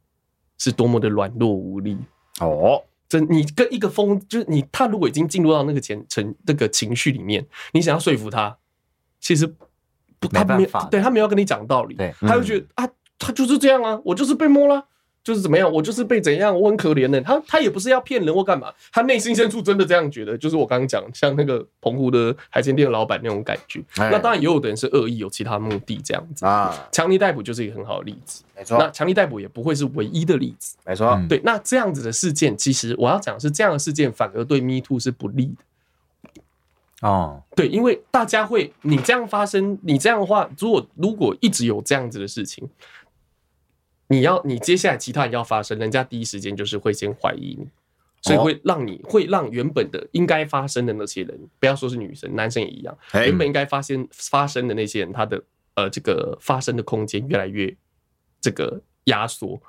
[0.58, 1.96] 是多么的软弱无力
[2.40, 2.82] 哦！
[3.08, 8.56] 这你跟一个疯，就是你他如果已经进入到那个前程那个情绪里面，你想要说服他，
[9.20, 9.46] 其实
[10.18, 12.88] 不，他没有，对他没有跟你讲道理，对他就觉得啊，
[13.18, 14.86] 他就是这样啊，我就是被摸了。
[15.24, 17.18] 就是怎么样，我就是被怎样，我很可怜的。
[17.22, 20.36] 他他也不是要骗人或干嘛，他内心深处真的这样觉得。
[20.36, 23.82] 就是我刚刚讲，像那个澎湖的海鲜店的老板那种感觉。
[23.96, 26.86] 那当然也有的人是恶意，有其他目的这样子啊。
[26.92, 28.76] 强力逮捕就是一个很好的例子，没错。
[28.78, 31.18] 那强力逮捕也不会是唯一的例子，没错。
[31.26, 37.08] 对，那这样子的事件，其实我要讲是这样的事件，反而对 Me Too 是不利的。
[37.08, 42.68] 哦，对，因为大家会你这样发生，你这样的话，如果如果一直有这样子的事情。
[44.08, 47.66] 你要，你接下来其他人要发生，人家第一时间就是会先怀疑你，
[48.22, 55.42] 所以会让你会让原本的应该发生的那些人，不要说是女生，男生也一样，原本应该发生发生的那些人，他的
[55.74, 57.74] 呃这个发生的空间越来越
[58.40, 59.60] 这个压缩，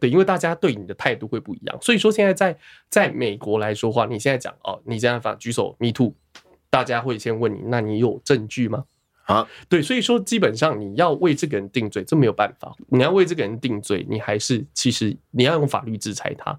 [0.00, 2.58] 对，因为大家对你的态度会不一样，所以说现在在
[2.90, 6.14] 在美国来说话，你现在讲哦，你这样发举手 Me Too，
[6.68, 8.84] 大家会先问你，那你有证据吗？
[9.28, 12.74] 啊，对，所以说基本上你要为这个人定罪，这没有办法。
[12.88, 16.58] 你要为这个人定罪，你还是其实你要用法律制裁他，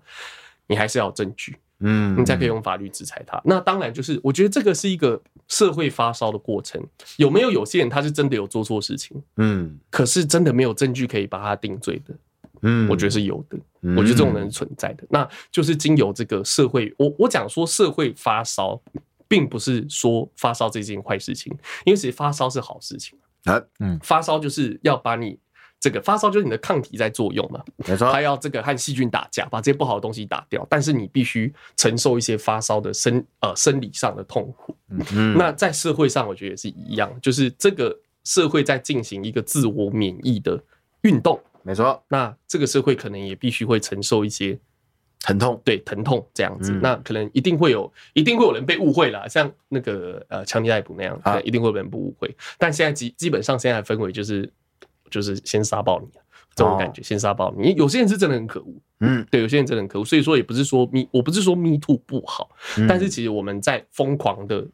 [0.67, 3.41] 你还是要有证据，嗯，你才可以用法律制裁他。
[3.43, 6.79] 那当然就是，我觉得这个是一个社会发烧的过程。
[7.17, 12.13] 有没有有些人他是真的有做错事情，嗯，可是真的没有证据可以把他定罪的，
[12.61, 13.57] 嗯，我觉得是有的。
[13.97, 18.79] 我觉得这种人是存在的，那就是经由这个社会，我我讲说社会发烧。
[19.29, 21.55] 并不是说发烧这件坏事情，
[21.85, 23.61] 因为其实发烧是好事情啊。
[23.79, 25.39] 嗯，发烧就是要把你
[25.79, 30.67] 这个发烧就是你的抗体在作用嘛，没错，它要这个和细菌打架，把这些不好的东西打掉。
[30.69, 34.75] 但是你必须承受一些发烧的生呃生理上的痛苦。
[34.89, 40.61] 嗯，那在社会上，我觉得也是一样，就是这个社会在进行一个自我免疫的
[41.03, 42.03] 运动，没错。
[42.09, 44.59] 那这个社会可能也必须会承受一些。
[45.21, 52.33] 疼痛，对疼痛这样子，嗯、那可能一定会有，一定会有人被误会啦，像那个呃强尼戴普那样，啊、一定会有人不误会。
[52.57, 54.49] 但现在基基本上现在的氛围就是，
[55.11, 56.07] 就是先杀爆你，
[56.55, 57.73] 这种感觉，哦、先杀爆你。
[57.73, 60.05] 有些人是真的很可恶，嗯，对，有些人真的很可恶。
[60.05, 64.65] 所以说也不是说 Me，我不是说 Me Too 不好，嗯、但是其实我们在疯狂的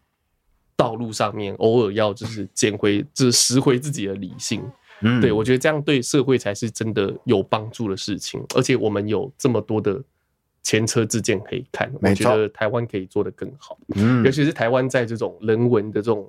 [0.77, 4.63] 道路上面，偶尔要就是捡回， 就是拾回自己的理性。
[5.01, 9.99] 嗯，对我觉得这样对社会才是真的有帮助的事情，而且我们有这么多的。
[10.65, 16.27] 前车之鉴可以看，我觉得台湾可以做得更好，嗯，尤其是台湾在这种人文的这种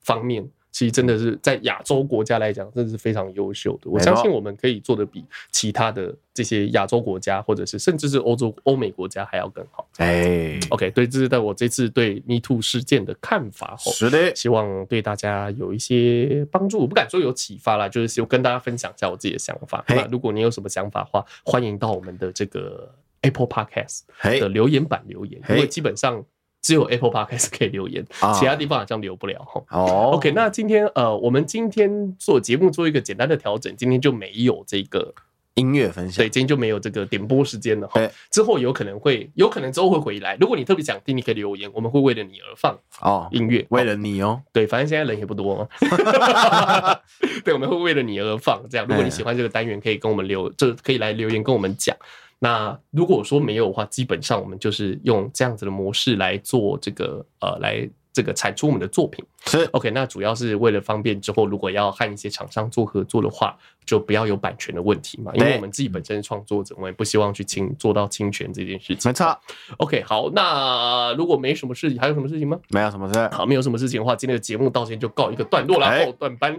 [0.00, 3.90] 方面，其实真的是在亚洲国家来讲，真的是非常优秀的。
[3.90, 9.86] 我相信我们可以做得比其他的这些亚洲国家，或者是甚至是欧洲、欧美国家还要更好。
[9.98, 16.78] 哎，OK，对，这是在我这次对 Me Too 事件的看法后，是的，希望对大家有一些帮助。
[16.78, 19.84] 我不敢说有启发啦，就是跟大家分享一下我自己的想法。
[19.88, 22.90] 那如果你有什么想法的话，欢迎到我们的这个。
[23.22, 26.24] Apple Podcast 的留言板留言，因为基本上
[26.62, 28.04] 只有 Apple Podcast 可以留言，
[28.38, 29.62] 其他地方好像留不了哈。
[29.70, 35.12] 哦，OK，那今天呃，我们今天做节目做一个简单的调整，今天就没有这个
[35.54, 38.00] 音乐分享，对，今天就没有这个点播时间了哈。
[38.30, 40.36] 之后有可能会，有可能之后会回来。
[40.40, 44.40] 如果你特别想听，你可以留言，我们会为了你而放哦音乐，为了你哦。
[44.52, 45.68] 对，反正现在人也不多嘛。
[47.44, 48.62] 对，我们会为了你而放。
[48.70, 51.94] 这样，如果你喜欢这个单元，可以跟我们留，就可以来留言跟我们讲。
[52.42, 59.22] 那如果说没有的话，基本上我们就是用这样子的模式来做这个呃，来这个产出我们的作品。
[59.44, 65.30] 是 OK，那主要是为了方便之后如果要和一些厂商做合作的话，就不要有版权的问题嘛。
[65.34, 69.10] 因为我们自己本身是创作者，我们也不希望去侵做到侵权这件事情。
[69.10, 69.38] 没错。
[69.76, 72.58] OK，好，那如果没什么事情，还有什么事情吗？
[72.70, 73.28] 没有什么事。
[73.32, 76.06] 好，没有什么事情的话，今天的节目到这边就告一个段落了。
[76.06, 76.58] 后段班，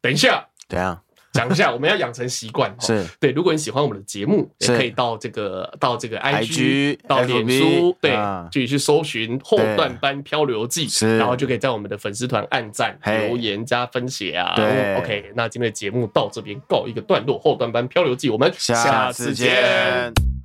[0.00, 1.00] 等一下，怎样？
[1.32, 2.74] 讲一下，我们要养成习惯。
[2.80, 3.04] 是。
[3.18, 8.16] 对，如果你喜欢我们的节目，也可以到这个到这个 IG 到脸书，对，
[8.50, 10.86] 自己去搜寻后段班漂流记，
[11.18, 14.44] 然后就可以在我们的粉丝团按赞、留言、加分享。
[14.44, 14.54] 啊。
[14.54, 20.41] 对，OK，那今天的节目到这边告一个段落，后段班漂流记，我们下次见。